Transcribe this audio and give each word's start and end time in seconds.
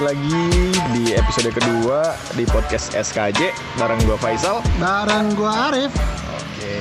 Lagi 0.00 0.72
di 0.96 1.12
episode 1.12 1.52
kedua 1.52 2.16
di 2.32 2.48
podcast 2.48 2.96
SKJ 2.96 3.52
bareng 3.76 4.00
gua 4.08 4.16
Faisal. 4.16 4.64
Bareng 4.80 5.36
gua 5.36 5.68
Arif. 5.68 5.92
Oke, 6.32 6.80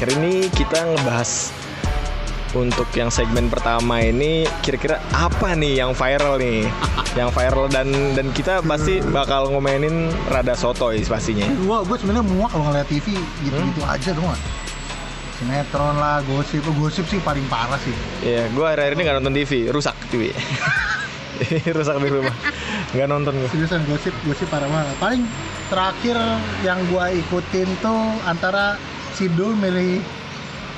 kali 0.00 0.12
ini 0.16 0.34
kita 0.48 0.88
ngebahas 0.88 1.52
untuk 2.56 2.88
yang 2.96 3.12
segmen 3.12 3.52
pertama 3.52 4.00
ini 4.00 4.48
kira-kira 4.64 5.04
apa 5.12 5.52
nih 5.52 5.84
yang 5.84 5.92
viral 5.92 6.40
nih? 6.40 6.64
yang 7.20 7.28
viral 7.28 7.68
dan 7.68 7.92
dan 8.16 8.32
kita 8.32 8.64
pasti 8.64 9.04
bakal 9.12 9.52
ngomenin 9.52 10.08
rada 10.32 10.56
sotoy 10.56 11.04
pastinya. 11.04 11.44
Gua 11.60 11.84
gua 11.84 12.00
sebenarnya 12.00 12.24
muak 12.24 12.56
kalau 12.56 12.72
ngeliat 12.72 12.88
TV 12.88 13.20
gitu-gitu 13.44 13.84
aja 13.84 14.16
dong. 14.16 14.32
Sinetron 15.36 15.92
lah, 16.00 16.24
gosip, 16.24 16.64
gosip 16.72 17.04
sih 17.04 17.20
paling 17.20 17.44
parah 17.52 17.76
sih. 17.84 17.92
Iya, 18.24 18.48
gua 18.56 18.72
akhir-akhir 18.72 18.92
ini 18.96 19.02
nggak 19.04 19.16
nonton 19.20 19.36
TV, 19.36 19.52
rusak 19.68 19.96
TV. 20.08 20.32
rusak 21.76 21.96
di 22.00 22.08
rumah. 22.10 22.34
Nggak 22.92 23.08
nonton 23.08 23.32
gua. 23.38 23.48
Seriusan 23.52 23.82
gosip, 23.88 24.14
gosip 24.26 24.48
parah 24.50 24.68
banget. 24.68 24.96
Paling 25.00 25.22
terakhir 25.70 26.16
yang 26.66 26.78
gua 26.90 27.10
ikutin 27.12 27.68
tuh 27.80 28.00
antara 28.26 28.76
Sidul 29.14 29.52
milih 29.58 30.00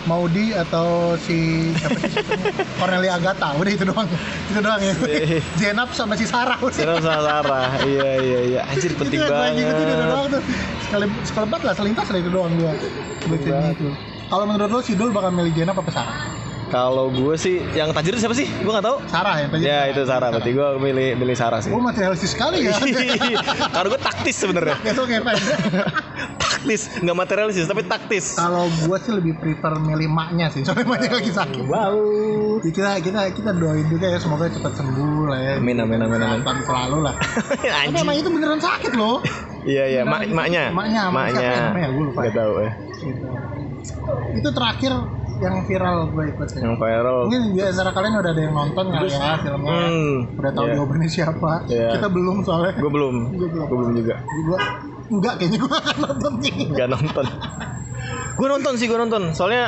Maudi 0.03 0.51
atau 0.51 1.15
si 1.15 1.71
siapa 1.79 1.95
sih? 2.11 2.19
Cornelia 2.83 3.23
Agatha 3.23 3.55
udah 3.55 3.71
itu 3.71 3.87
doang 3.87 4.09
itu 4.51 4.59
doang 4.59 4.83
ya 4.83 4.95
Iya. 4.99 5.39
Jenap 5.63 5.95
sama 5.95 6.19
si 6.19 6.27
Sarah 6.27 6.59
udah 6.59 6.75
Sarah 6.75 6.99
sama 6.99 7.23
Sarah. 7.23 7.71
Iya 7.87 8.11
iya 8.19 8.41
iya. 8.51 8.61
Anjir 8.67 8.99
penting 8.99 9.23
itu 9.23 9.31
banget. 9.31 9.63
itu 9.63 9.95
doang 10.03 10.27
tuh 10.27 10.43
sekali 10.91 11.07
sekelebat 11.23 11.61
lah 11.63 11.75
selintas 11.79 12.07
lah 12.11 12.19
itu 12.19 12.31
doang 12.35 12.51
gua 12.59 12.75
itu 13.31 13.89
kalau 14.27 14.45
menurut 14.51 14.71
lo 14.75 14.81
Sidul 14.83 15.15
bakal 15.15 15.31
milih 15.31 15.55
Jenap 15.55 15.79
apa 15.79 15.91
Sarah 15.95 16.32
Kalau 16.73 17.13
gue 17.13 17.37
sih 17.37 17.61
yang 17.77 17.93
tajir 17.93 18.17
siapa 18.17 18.33
sih? 18.33 18.49
Gue 18.49 18.73
nggak 18.73 18.87
tahu. 18.89 18.97
Sarah 19.05 19.37
ya 19.37 19.47
tadi 19.53 19.63
Ya 19.63 19.81
itu 19.93 20.03
Sarah. 20.09 20.33
Berarti 20.33 20.51
gue 20.57 20.69
milih 20.81 21.09
milih 21.21 21.37
Sarah 21.37 21.61
sih. 21.61 21.69
Oh 21.69 21.85
materialistis 21.85 22.33
sekali 22.33 22.65
ya 22.65 22.73
Karena 23.77 23.89
gue 23.93 24.01
taktis 24.01 24.37
sebenarnya. 24.41 24.77
itu 24.81 25.03
kayak 25.05 25.21
apa 25.21 25.33
taktis, 26.63 26.87
nggak 27.03 27.17
materialistis 27.19 27.67
tapi 27.67 27.83
taktis. 27.83 28.39
kalau 28.39 28.71
gua 28.87 28.95
sih 29.03 29.11
lebih 29.11 29.35
prefer 29.35 29.83
milih 29.83 30.07
maknya 30.07 30.47
sih 30.47 30.63
soalnya 30.63 30.87
maknya 30.87 31.19
lagi 31.19 31.33
sakit 31.35 31.65
Wow. 31.67 32.63
Jadi 32.63 32.71
kita 32.71 32.91
kita 33.03 33.21
kita 33.35 33.51
doain 33.59 33.83
juga 33.91 34.07
ya 34.07 34.19
semoga 34.23 34.47
cepat 34.47 34.79
sembuh 34.79 35.27
lah 35.27 35.39
ya 35.43 35.53
Amin 35.59 35.83
amin 35.83 35.99
amin 35.99 36.21
amin. 36.23 36.39
Kesehatan 36.39 36.63
selalu 36.63 36.99
lah 37.03 37.15
tapi 37.83 37.97
emang 37.99 38.15
itu 38.15 38.29
beneran 38.31 38.61
sakit 38.63 38.93
loh 38.95 39.19
Iya 39.63 39.85
iya, 39.87 40.03
mak 40.03 40.27
maknya. 40.27 40.75
Maknya, 40.75 41.03
mak 41.15 41.35
maknya. 41.39 41.87
Gua 41.95 42.03
lupa. 42.11 42.21
Gak 42.27 42.35
tahu 42.35 42.53
ya. 42.59 42.71
Gitu. 43.03 43.27
itu 44.39 44.49
terakhir 44.55 44.93
yang 45.39 45.57
viral 45.63 45.97
gue 46.09 46.25
ikutin 46.29 46.61
Yang 46.61 46.77
viral. 46.77 47.19
mungkin 47.25 47.43
di 47.51 47.61
antara 47.61 47.91
kalian 47.91 48.13
udah 48.15 48.31
ada 48.31 48.43
yang 48.43 48.55
nonton 48.55 48.85
kali 48.87 49.09
ya 49.09 49.33
filmnya 49.39 49.75
Hmm. 49.83 50.17
udah 50.35 50.51
tahu 50.51 50.65
Iya. 50.65 50.75
jawabannya 50.77 51.09
siapa 51.09 51.51
Iya. 51.67 51.89
kita 51.95 52.09
belum 52.09 52.37
soalnya 52.43 52.73
Gue 52.75 52.91
belum. 52.91 53.15
Gue 53.33 53.49
belum 53.71 53.91
juga. 53.95 54.15
Gua 54.43 54.59
enggak 55.09 55.35
kayaknya 55.37 55.59
gua 55.59 55.77
akan 55.79 55.97
nonton 56.03 56.33
nih 56.39 56.55
Gak 56.73 56.89
nonton. 56.91 57.27
gue 58.33 58.47
nonton 58.49 58.73
sih 58.75 58.87
gue 58.87 58.99
nonton. 58.99 59.23
Soalnya 59.31 59.65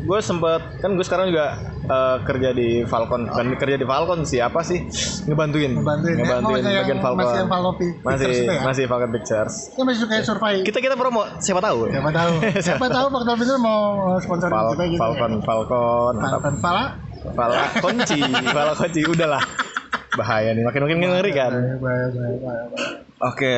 gue 0.00 0.18
sempet 0.20 0.62
kan 0.78 0.90
gue 0.92 1.02
sekarang 1.02 1.26
juga 1.28 1.58
eh, 1.88 2.16
kerja 2.22 2.50
di 2.50 2.68
Falcon. 2.82 3.26
Kan 3.26 3.48
kerja 3.54 3.74
di 3.74 3.84
Falcon 3.84 4.20
sih 4.22 4.38
apa 4.38 4.60
sih? 4.60 4.84
Ngebantuin. 5.24 5.72
Ngebantuin 5.74 6.14
ya? 6.14 6.24
Oh, 6.38 6.52
masih 6.52 6.68
yang- 6.68 6.82
bagian 6.82 7.00
Falcon. 7.00 7.18
masih 7.18 7.36
yang 7.38 7.48
Falcon 7.48 7.74
Pictures 7.74 8.04
Masih 8.04 8.26
itu 8.28 8.42
ya? 8.46 8.60
masih 8.62 8.84
Falcon 8.84 9.10
Pictures. 9.10 9.54
Kita 9.68 9.82
masih 9.82 10.00
suka 10.00 10.14
survei 10.22 10.56
Kita 10.62 10.78
kita 10.78 10.94
promo 10.94 11.22
siapa 11.38 11.60
tahu. 11.60 11.78
siapa 11.88 12.10
tahu 12.10 12.32
siapa 12.66 12.86
tahu 12.86 13.06
Faktor 13.10 13.34
Pinter 13.36 13.56
mau 13.58 13.80
sponsor 14.18 14.48
Fal 14.48 14.66
kita 14.70 14.84
gitu 14.86 15.00
Falcon 15.00 15.32
Falcon 15.40 16.12
ya. 16.12 16.20
mantap. 16.20 16.38
Falcon 16.38 16.54
Fala 16.58 16.84
Fala 17.28 17.56
kunci, 17.76 18.20
Fala 18.46 18.72
kunci 18.74 19.00
udahlah. 19.02 19.42
Bahaya 20.10 20.50
nih, 20.50 20.62
makin 20.62 20.80
makin 20.82 20.98
ngeri 21.00 21.32
kan. 21.32 21.52
Oke. 23.20 23.54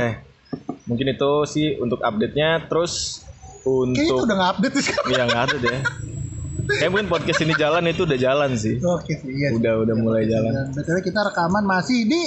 Mungkin 0.84 1.06
itu 1.08 1.32
sih 1.46 1.76
untuk 1.76 2.00
update-nya 2.00 2.66
terus 2.66 3.22
Kayaknya 3.60 4.00
itu 4.00 4.08
untuk 4.08 4.24
udah 4.24 4.34
nggak 4.34 4.50
update 4.50 4.74
sekarang 4.80 5.06
Iya 5.06 5.22
nggak 5.24 5.42
ada 5.42 5.56
deh. 5.58 5.78
Kayak 6.78 6.90
mungkin 6.94 7.08
podcast 7.10 7.40
ini 7.42 7.54
jalan 7.58 7.82
itu 7.90 8.02
udah 8.06 8.18
jalan 8.20 8.50
sih. 8.54 8.78
Oke 8.78 9.18
sih, 9.18 9.30
iya. 9.34 9.48
sih. 9.50 9.58
Udah 9.58 9.82
udah 9.82 9.94
mulai 9.98 10.28
jalan. 10.30 10.52
Dan 10.54 10.66
BTW 10.76 10.98
kita 11.02 11.20
rekaman 11.26 11.64
masih 11.66 12.06
di 12.06 12.22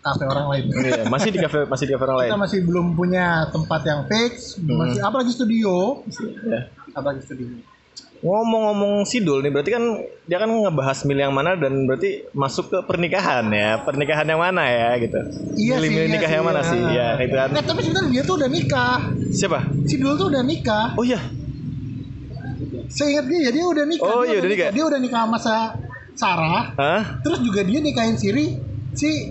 kafe 0.00 0.24
orang 0.24 0.46
lain. 0.48 0.64
Iya, 0.72 1.02
masih 1.10 1.28
di 1.34 1.38
kafe 1.42 1.58
masih 1.68 1.84
di 1.84 1.92
kafe 1.92 2.04
orang 2.08 2.18
lain. 2.24 2.30
Kita 2.30 2.40
masih 2.40 2.58
belum 2.64 2.86
punya 2.96 3.26
tempat 3.52 3.80
yang 3.84 4.00
fix, 4.08 4.56
masih 4.62 5.00
apalagi 5.04 5.30
studio, 5.34 6.02
Ya. 6.46 6.72
apalagi 6.96 7.20
studio. 7.26 7.46
Ngomong-ngomong 8.18 9.06
Sidul 9.06 9.46
nih 9.46 9.54
berarti 9.54 9.70
kan 9.70 9.84
dia 10.26 10.42
kan 10.42 10.50
ngebahas 10.50 11.06
milih 11.06 11.30
yang 11.30 11.36
mana 11.38 11.54
dan 11.54 11.86
berarti 11.86 12.26
masuk 12.34 12.66
ke 12.66 12.78
pernikahan 12.82 13.46
ya. 13.46 13.78
Pernikahan 13.86 14.26
yang 14.26 14.42
mana 14.42 14.66
ya 14.66 14.98
gitu. 14.98 15.18
Iya 15.54 15.78
milih, 15.78 15.86
sih, 15.86 15.94
milih 15.94 16.02
iya 16.02 16.14
nikah 16.18 16.26
sih, 16.26 16.34
yang 16.34 16.46
mana 16.50 16.60
iya. 16.60 16.66
sih? 16.66 16.80
Ya, 16.82 17.08
itu 17.22 17.36
kan. 17.38 17.48
Eh, 17.54 17.62
tapi 17.62 17.80
sebenarnya 17.86 18.10
dia 18.10 18.22
tuh 18.26 18.34
udah 18.42 18.50
nikah. 18.50 18.96
Siapa? 19.30 19.60
Si 19.86 19.94
Dul 20.02 20.14
tuh 20.18 20.26
udah 20.34 20.42
nikah. 20.42 20.86
Oh 20.98 21.06
iya. 21.06 21.22
Saya 22.88 23.06
ingat 23.12 23.26
dia, 23.26 23.38
ya, 23.38 23.50
dia 23.50 23.64
udah 23.64 23.84
nikah. 23.84 24.04
Oh, 24.06 24.22
Dia 24.22 24.28
iya, 24.28 24.38
udah 24.38 24.50
nikah. 24.50 24.68
Dia 24.72 24.84
udah 24.84 24.98
nikah 24.98 25.20
sama 25.22 25.38
Sa- 25.38 25.74
Sarah. 26.14 26.72
Hah? 26.74 27.02
Terus 27.20 27.38
juga 27.40 27.60
dia 27.62 27.78
nikahin 27.78 28.16
Siri, 28.16 28.58
si 28.92 29.30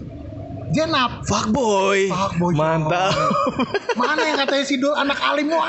Jenap. 0.67 1.23
Fuckboy. 1.23 2.07
Fuckboy. 2.07 2.53
Mantap. 2.53 3.11
Mana 3.99 4.19
yang 4.21 4.37
katanya 4.37 4.63
si 4.63 4.75
Dul 4.75 4.91
anak 4.93 5.15
alim 5.17 5.47
wah. 5.49 5.63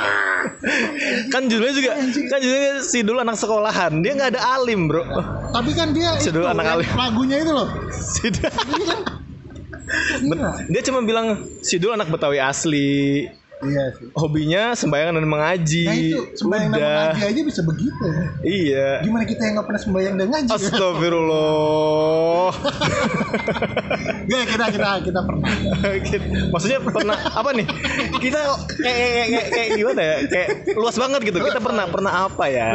kan 1.29 1.47
judulnya 1.47 1.71
juga 1.73 1.91
kan 2.27 2.39
judulnya 2.39 2.83
si 2.83 2.99
dulu 3.01 3.19
anak 3.19 3.35
sekolahan. 3.35 3.99
Dia 3.99 4.13
nggak 4.15 4.31
ada 4.35 4.43
alim, 4.55 4.87
Bro. 4.87 5.03
Tapi 5.49 5.71
kan 5.73 5.91
dia 5.91 6.19
Si 6.19 6.29
itu 6.29 6.37
Dul 6.37 6.47
anak 6.47 6.61
yang 6.63 6.75
alim. 6.77 6.89
lagunya 6.93 7.37
itu 7.39 7.53
loh. 7.53 7.69
Si 7.91 8.27
Dul- 8.29 8.51
kan 8.51 8.67
Gila. 8.69 8.99
dia 10.69 10.83
cuma 10.83 11.01
bilang 11.01 11.27
si 11.61 11.79
dulu 11.79 11.95
anak 11.95 12.11
Betawi 12.11 12.39
asli. 12.39 13.25
Iya 13.59 13.91
sih. 13.99 14.07
Hobinya 14.15 14.71
sembahyang 14.79 15.19
dan 15.19 15.27
mengaji. 15.27 15.85
Nah 15.87 15.97
itu 15.99 16.21
sembahyang 16.39 16.71
dan 16.71 16.79
Udah. 16.79 16.95
ngaji 16.95 17.23
aja 17.27 17.41
bisa 17.43 17.61
begitu. 17.67 18.03
ya. 18.07 18.23
Iya. 18.47 18.89
Gimana 19.03 19.25
kita 19.27 19.43
yang 19.43 19.55
nggak 19.59 19.67
pernah 19.67 19.83
sembahyang 19.83 20.15
dan 20.15 20.27
ngaji? 20.31 20.51
Astagfirullah. 20.55 22.51
Gak 24.31 24.47
kita 24.55 24.65
kita 24.71 24.89
kita 25.03 25.21
pernah. 25.27 25.49
Maksudnya 26.55 26.79
pernah 26.87 27.19
apa 27.19 27.51
nih? 27.51 27.67
Kita 28.23 28.39
kayak 28.79 28.95
kayak 28.95 29.27
kayak, 29.27 29.47
kayak 29.51 29.69
gimana 29.75 30.01
ya? 30.01 30.17
Kayak 30.31 30.49
luas 30.79 30.97
banget 30.97 31.21
gitu. 31.27 31.39
Kita 31.43 31.59
pernah 31.59 31.85
pernah 31.91 32.13
apa 32.31 32.45
ya? 32.47 32.71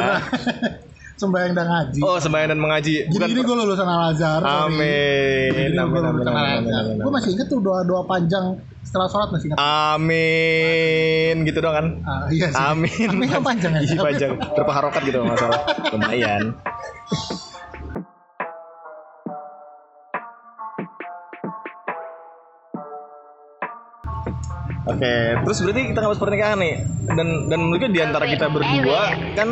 Sembahyang 1.18 1.54
dan 1.54 1.66
ngaji. 1.70 2.00
Oh, 2.02 2.18
sembahyang 2.18 2.50
dan 2.54 2.60
mengaji. 2.60 2.94
Gini 3.10 3.24
gini 3.30 3.42
gue 3.46 3.56
lulusan 3.56 3.88
Al 3.88 4.14
Azhar. 4.14 4.42
Amin. 4.42 5.78
Amin. 5.78 6.04
Amin. 6.04 6.26
Amin. 6.28 6.98
Gue 7.00 7.14
masih 7.14 7.38
inget 7.38 7.48
tuh 7.50 7.62
doa 7.62 7.86
doa 7.86 8.02
panjang 8.06 8.58
setelah 8.82 9.08
sholat 9.10 9.30
masih 9.30 9.54
inget. 9.54 9.58
Amin. 9.62 11.36
Gitu 11.46 11.60
dong 11.62 11.76
kan? 11.76 11.88
Ah, 12.06 12.26
iya 12.34 12.48
sih. 12.50 12.58
Amin. 12.58 13.08
Amin 13.14 13.28
kan 13.30 13.42
panjang 13.46 13.72
ya. 13.78 13.82
Iya 13.86 14.00
panjang. 14.02 14.32
Berapa 14.58 14.72
harokat 14.74 15.02
gitu 15.06 15.20
masalah. 15.22 15.62
Lumayan. 15.94 16.44
Oke, 24.84 25.16
terus 25.48 25.64
berarti 25.64 25.96
kita 25.96 26.00
ngabas 26.04 26.20
pernikahan 26.20 26.60
nih. 26.60 26.76
Dan 27.08 27.48
dan 27.48 27.58
menurut 27.64 27.88
gue 27.88 27.92
di 27.96 28.04
antara 28.04 28.28
kita 28.28 28.52
berdua 28.52 29.16
kan 29.32 29.50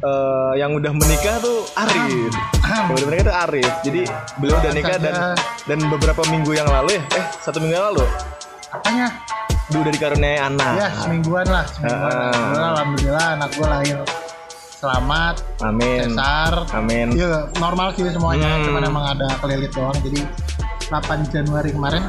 eh, 0.00 0.52
yang 0.56 0.72
udah 0.72 0.92
menikah 0.92 1.36
tuh 1.38 1.64
Arif. 1.76 2.32
Yang 2.64 2.92
udah 2.96 3.06
menikah 3.06 3.24
tuh 3.26 3.36
Arif. 3.36 3.72
Jadi 3.82 4.00
beliau 4.36 4.56
udah 4.58 4.72
nikah 4.72 4.96
dan 4.96 5.14
dan 5.64 5.78
beberapa 5.88 6.22
minggu 6.28 6.52
yang 6.52 6.66
lalu 6.66 6.96
ya, 6.96 7.02
eh 7.16 7.24
satu 7.38 7.60
minggu 7.60 7.74
yang 7.76 7.86
lalu 7.92 8.04
Apanya? 8.70 9.08
dia 9.70 9.78
udah 9.78 9.92
dikaruniai 9.94 10.38
anak. 10.40 10.72
Ya 10.74 10.88
semingguan 10.98 11.46
lah. 11.46 11.62
Semingguan. 11.62 12.10
Ah. 12.10 12.26
Alhamdulillah, 12.26 12.70
Alhamdulillah 12.74 13.26
anak 13.38 13.50
gue 13.54 13.66
lahir 13.66 13.98
selamat. 14.80 15.34
Amin. 15.60 16.00
Cesar. 16.10 16.54
Amin. 16.72 17.08
Iya 17.14 17.52
normal 17.60 17.92
sih 17.94 18.08
semuanya. 18.08 18.50
Hmm. 18.50 18.64
Cuman 18.66 18.82
emang 18.82 19.04
ada 19.14 19.28
kelilit 19.38 19.70
doang. 19.70 19.94
Jadi 20.00 20.24
8 20.90 21.22
Januari 21.30 21.70
kemarin 21.70 22.02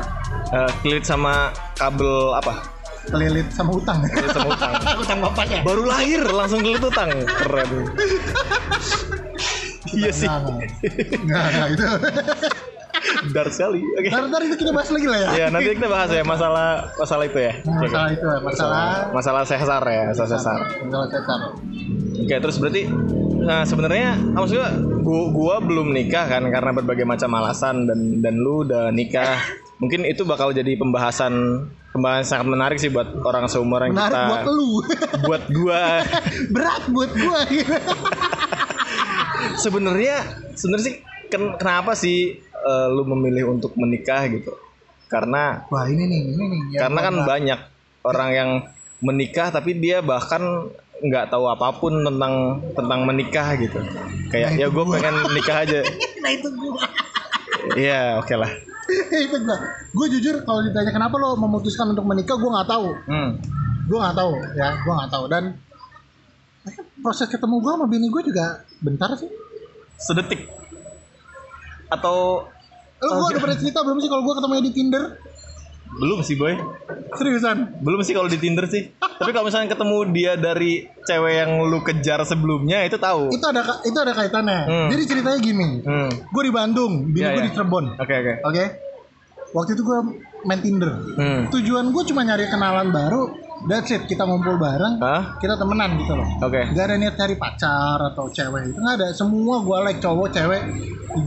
Eh, 0.52 0.72
kelilit 0.82 1.06
sama 1.06 1.54
kabel 1.78 2.34
apa? 2.36 2.81
Kelilit 3.10 3.48
sama 3.50 3.72
utang. 3.78 4.00
Kelilit 4.06 4.32
sama 4.36 4.50
utang. 4.54 4.72
utang 5.04 5.20
bapaknya. 5.24 5.60
Baru 5.66 5.84
lahir 5.88 6.22
langsung 6.30 6.60
kelilit 6.62 6.84
utang. 6.84 7.10
Keren. 7.26 7.70
iya 9.98 10.12
sih. 10.14 10.28
Enggak, 10.30 11.44
enggak. 11.50 11.68
Itu. 11.74 11.86
Dar 13.34 13.48
sekali. 13.50 13.82
Oke. 13.82 14.10
Ntar, 14.10 14.24
ntar 14.30 14.42
itu 14.46 14.56
kita 14.58 14.72
bahas 14.74 14.90
lagi 14.94 15.08
lah 15.10 15.20
ya. 15.20 15.30
Ya, 15.34 15.48
nanti 15.50 15.70
kita 15.74 15.90
bahas 15.90 16.10
ya 16.10 16.24
masalah 16.26 16.90
masalah 16.98 17.24
itu 17.26 17.40
ya. 17.42 17.54
Masalah 17.66 18.10
itu 18.14 18.26
ya, 18.26 18.40
masalah 18.42 18.86
masalah 19.14 19.42
sesar 19.46 19.84
ya, 19.86 20.04
masalah 20.10 20.30
sesar. 20.38 20.60
masalah 20.86 21.08
sesar. 21.10 21.40
Oke, 22.22 22.36
terus 22.38 22.58
berarti 22.62 22.84
nah 23.42 23.66
sebenarnya 23.66 24.14
ah, 24.38 24.46
maksudnya 24.46 24.70
gua, 25.02 25.22
gua 25.34 25.56
belum 25.66 25.98
nikah 25.98 26.30
kan 26.30 26.46
karena 26.46 26.72
berbagai 26.78 27.10
macam 27.10 27.34
alasan 27.42 27.90
dan 27.90 28.22
dan 28.22 28.34
lu 28.38 28.66
udah 28.66 28.94
nikah. 28.94 29.42
Mungkin 29.82 30.06
itu 30.06 30.22
bakal 30.30 30.54
jadi 30.54 30.78
pembahasan 30.78 31.66
pembahasan 31.92 32.24
sangat 32.26 32.48
menarik 32.48 32.78
sih 32.78 32.88
buat 32.88 33.12
orang 33.20 33.46
seumuran 33.46 33.92
Menarik 33.92 34.12
kita. 34.14 34.24
buat 34.28 34.44
lu. 34.48 34.70
Buat 35.22 35.44
gua 35.52 35.84
Berat 36.56 36.84
buat 36.88 37.12
gua. 37.14 37.40
sebenarnya 39.58 40.16
sebenarnya 40.54 40.86
sih 40.86 40.96
ken- 41.28 41.56
kenapa 41.56 41.92
sih 41.94 42.18
eh, 42.42 42.88
lu 42.90 43.04
memilih 43.08 43.52
untuk 43.52 43.76
menikah 43.76 44.28
gitu? 44.28 44.52
Karena 45.08 45.60
Wah 45.68 45.86
ini 45.86 46.08
nih, 46.08 46.22
ini 46.30 46.44
nih. 46.48 46.62
karena 46.80 46.96
gua 46.96 47.06
kan 47.06 47.16
banyak 47.28 47.60
orang 48.02 48.30
yang 48.32 48.50
menikah 49.02 49.50
tapi 49.50 49.76
dia 49.76 50.00
bahkan 50.00 50.42
nggak 51.02 51.28
tahu 51.28 51.50
apa 51.50 51.74
pun 51.76 52.00
tentang 52.00 52.34
tentang 52.72 53.00
menikah 53.04 53.58
gitu. 53.58 53.82
Kayak 54.30 54.56
ya 54.56 54.70
gue 54.70 54.86
pengen 54.88 55.16
nikah 55.34 55.58
aja. 55.60 55.80
Nah 56.22 56.30
itu 56.30 56.48
gua. 56.54 56.86
Iya 57.74 58.22
oke 58.22 58.36
lah. 58.38 58.52
itu 59.28 59.38
gua. 59.44 59.58
Gue 59.92 60.08
jujur 60.18 60.36
kalau 60.44 60.62
ditanya 60.66 60.92
kenapa 60.92 61.16
lo 61.18 61.36
memutuskan 61.40 61.92
untuk 61.92 62.06
menikah, 62.08 62.36
gue 62.38 62.50
nggak 62.52 62.70
tahu. 62.70 62.88
Hmm. 63.08 63.32
Gue 63.88 63.98
nggak 64.00 64.18
tahu 64.18 64.34
ya, 64.56 64.70
gue 64.80 64.94
nggak 64.94 65.12
tahu. 65.12 65.26
Dan 65.32 65.44
eh, 66.68 66.76
proses 67.02 67.28
ketemu 67.28 67.56
gue 67.60 67.72
sama 67.72 67.86
bini 67.88 68.08
gue 68.08 68.22
juga 68.26 68.64
bentar 68.84 69.10
sih. 69.18 69.30
Sedetik. 70.00 70.50
Atau 71.92 72.48
Lo 73.02 73.12
gue 73.18 73.28
udah 73.34 73.42
pernah 73.42 73.58
cerita 73.58 73.82
belum 73.82 73.98
sih 73.98 74.10
kalau 74.14 74.22
gue 74.22 74.36
ketemu 74.38 74.54
di 74.62 74.74
Tinder? 74.78 75.04
Belum 75.92 76.24
sih 76.24 76.40
boy? 76.40 76.56
Seriusan? 77.20 77.84
Belum 77.84 78.00
sih 78.00 78.16
kalau 78.16 78.32
di 78.32 78.40
Tinder 78.40 78.64
sih. 78.72 78.96
Tapi 78.96 79.32
kalau 79.36 79.52
misalnya 79.52 79.76
ketemu 79.76 79.98
dia 80.16 80.34
dari 80.40 80.88
cewek 81.04 81.34
yang 81.44 81.52
lu 81.68 81.84
kejar 81.84 82.24
sebelumnya 82.24 82.88
itu 82.88 82.96
tahu. 82.96 83.28
Itu 83.36 83.46
ada 83.52 83.84
itu 83.84 83.98
ada 84.00 84.14
kaitannya. 84.16 84.60
Hmm. 84.66 84.88
Jadi 84.88 85.04
ceritanya 85.04 85.40
gini. 85.44 85.70
Hmm. 85.84 86.10
Gue 86.32 86.44
di 86.48 86.54
Bandung, 86.54 87.12
bini 87.12 87.28
Iya, 87.28 87.36
gue 87.36 87.42
iya. 87.44 87.48
di 87.48 87.54
Cirebon. 87.54 87.86
Oke 88.00 88.14
oke. 88.16 88.34
Oke. 88.48 88.64
Waktu 89.52 89.72
itu 89.76 89.84
gue 89.84 90.00
main 90.48 90.62
Tinder. 90.64 90.92
Hmm. 91.20 91.42
Tujuan 91.52 91.92
gue 91.92 92.04
cuma 92.08 92.24
nyari 92.24 92.48
kenalan 92.48 92.88
baru. 92.96 93.22
That's 93.68 93.94
it. 93.94 94.10
Kita 94.10 94.26
ngumpul 94.26 94.58
bareng. 94.58 94.98
Hah? 95.04 95.38
Kita 95.38 95.54
temenan 95.60 96.00
gitu 96.02 96.18
loh. 96.18 96.26
Oke. 96.42 96.72
Gak 96.74 96.86
ada 96.88 96.96
niat 96.98 97.14
cari 97.14 97.36
pacar 97.38 98.00
atau 98.00 98.26
cewek 98.32 98.74
itu 98.74 98.80
nggak 98.80 98.96
ada. 98.98 99.08
Semua 99.14 99.62
gue 99.62 99.78
like 99.86 100.00
cowok, 100.02 100.34
cewek. 100.34 100.62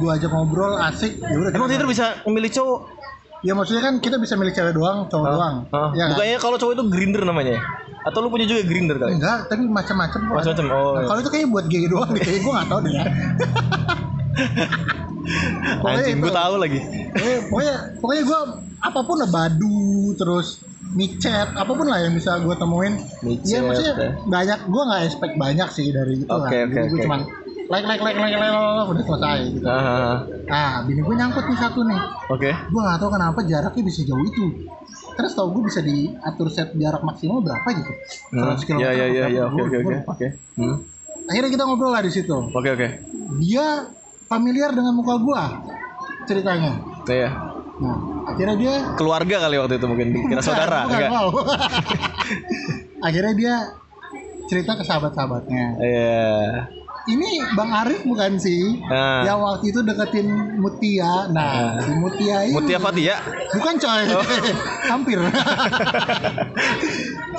Gue 0.00 0.10
ajak 0.10 0.32
ngobrol 0.32 0.74
asik. 0.82 1.20
Ya 1.20 1.36
udah. 1.36 1.52
Emang 1.52 1.68
Tinder 1.70 1.86
bisa 1.86 2.18
memilih 2.26 2.50
cowok? 2.50 3.03
Ya 3.44 3.52
maksudnya 3.52 3.84
kan 3.84 4.00
kita 4.00 4.16
bisa 4.16 4.40
milih 4.40 4.56
cewek 4.56 4.72
doang, 4.72 5.04
cowok 5.12 5.26
doang. 5.36 5.56
Hah? 5.68 5.92
Ya 5.92 6.08
kan? 6.08 6.16
Bukannya 6.16 6.38
kalau 6.40 6.56
cowok 6.56 6.72
itu 6.80 6.84
grinder 6.88 7.22
namanya? 7.28 7.60
ya? 7.60 7.62
Atau 8.04 8.24
lu 8.24 8.28
punya 8.32 8.48
juga 8.48 8.64
grinder 8.64 8.96
kali? 8.96 9.20
Enggak, 9.20 9.48
tapi 9.52 9.68
macam-macam. 9.68 10.20
Macam-macam. 10.32 10.64
Oh. 10.72 10.92
Nah, 10.96 11.02
kalau 11.08 11.20
itu 11.20 11.30
kayaknya 11.32 11.50
buat 11.52 11.66
gay 11.68 11.84
doang 11.88 12.10
deh. 12.12 12.20
Kayaknya 12.20 12.40
gue 12.40 12.52
nggak 12.52 12.68
tahu 12.68 12.80
deh 12.80 12.92
ya. 12.92 13.04
Pokoknya 15.80 16.04
Anjing, 16.04 16.18
gue 16.20 16.32
tahu 16.32 16.54
lagi. 16.60 16.80
Eh, 17.16 17.38
pokoknya 17.48 17.74
pokoknya 17.96 18.22
gue 18.28 18.40
apa 18.84 19.00
pun 19.00 19.16
lah 19.16 19.30
badu 19.32 20.12
terus 20.20 20.60
micet 20.94 21.48
apa 21.56 21.72
pun 21.72 21.86
lah 21.88 22.04
yang 22.04 22.14
bisa 22.14 22.38
gue 22.38 22.54
temuin 22.54 22.94
Micet, 23.24 23.50
ya 23.50 23.58
maksudnya 23.66 23.94
ya. 23.98 24.10
banyak 24.30 24.58
gue 24.70 24.82
nggak 24.84 25.02
expect 25.10 25.34
banyak 25.34 25.68
sih 25.74 25.90
dari 25.90 26.22
itu 26.22 26.30
lah 26.30 26.46
Oke, 26.46 26.58
oke, 26.60 26.70
jadi 26.70 26.86
gue 26.86 27.00
cuman 27.02 27.20
like 27.66 27.82
like 27.82 27.98
like 27.98 28.14
like 28.14 28.32
like 28.32 28.52
like, 28.52 28.86
udah 28.86 29.02
selesai 29.02 29.38
gitu 29.50 29.64
Ah, 29.64 30.20
nah 30.44 30.82
bini 30.82 31.00
gue 31.00 31.14
nyangkut 31.14 31.44
nih 31.44 31.56
satu 31.56 31.80
nih 31.82 32.00
Oke. 32.28 32.50
gue 32.50 32.80
nggak 32.82 32.98
tahu 32.98 33.10
kenapa 33.10 33.40
jaraknya 33.42 33.82
bisa 33.82 34.00
jauh 34.02 34.20
itu 34.20 34.44
terus 35.10 35.32
tau 35.32 35.48
gue 35.48 35.62
bisa 35.62 35.80
diatur 35.80 36.48
set 36.48 36.74
jarak 36.74 37.00
maksimal 37.00 37.40
berapa 37.40 37.68
gitu 37.72 37.92
Hmm. 38.30 38.52
100 38.52 38.64
km 38.64 38.78
Ya 38.78 38.90
ya 38.92 39.06
ya 39.06 39.24
ya. 39.28 39.44
Gua- 39.46 39.64
Oke 39.64 39.76
oke 39.76 39.78
gua 39.80 39.92
oke. 39.94 40.10
Oke. 40.10 40.26
Hmm. 40.54 40.76
akhirnya 41.24 41.50
kita 41.50 41.62
ngobrol 41.64 41.90
lah 41.90 42.00
di 42.00 42.10
situ 42.10 42.36
Oke 42.50 42.68
oke. 42.70 42.88
dia 43.38 43.66
familiar 44.24 44.70
dengan 44.70 44.92
muka 44.92 45.14
gue 45.16 45.42
ceritanya 46.24 46.72
Iya. 47.04 47.30
nah 47.74 47.96
akhirnya 48.26 48.56
dia 48.56 48.74
Keluarga 48.94 49.36
kali 49.40 49.56
waktu 49.56 49.74
itu 49.74 49.86
mungkin 49.86 50.08
kira 50.22 50.40
saudara 50.40 50.84
bukan, 50.84 50.94
enggak? 50.94 51.10
Akhirnya 53.04 53.34
dia 53.34 53.54
cerita 54.44 54.72
ke 54.72 54.82
sahabat-sahabatnya. 54.82 55.66
Iya. 55.76 56.14
Ini 57.04 57.52
Bang 57.52 57.68
Arif 57.68 58.00
bukan 58.08 58.40
sih? 58.40 58.80
Ah. 58.88 59.28
Yang 59.28 59.38
waktu 59.44 59.64
itu 59.68 59.80
deketin 59.84 60.26
Mutia. 60.56 61.28
Nah, 61.28 61.76
si 61.84 61.92
Mutia 62.00 62.36
ini 62.48 62.54
Mutia 62.56 62.78
Fatia. 62.80 63.16
Bukan 63.52 63.74
coy. 63.76 64.02
Oh. 64.08 64.24
Hampir. 64.92 65.18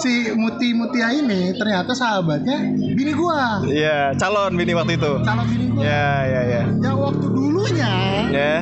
si 0.06 0.30
Muti 0.38 0.70
Mutia 0.78 1.10
ini 1.10 1.50
ternyata 1.58 1.98
sahabatnya 1.98 2.62
bini 2.94 3.12
gua. 3.18 3.66
Iya, 3.66 4.14
calon 4.22 4.54
bini 4.54 4.78
waktu 4.78 5.02
itu. 5.02 5.12
Calon 5.26 5.46
bini 5.50 5.66
gua. 5.74 5.82
Ya 5.82 6.10
ya 6.30 6.42
ya. 6.46 6.62
Yang 6.86 6.98
waktu 7.02 7.26
dulunya 7.26 7.94
Ya. 8.30 8.54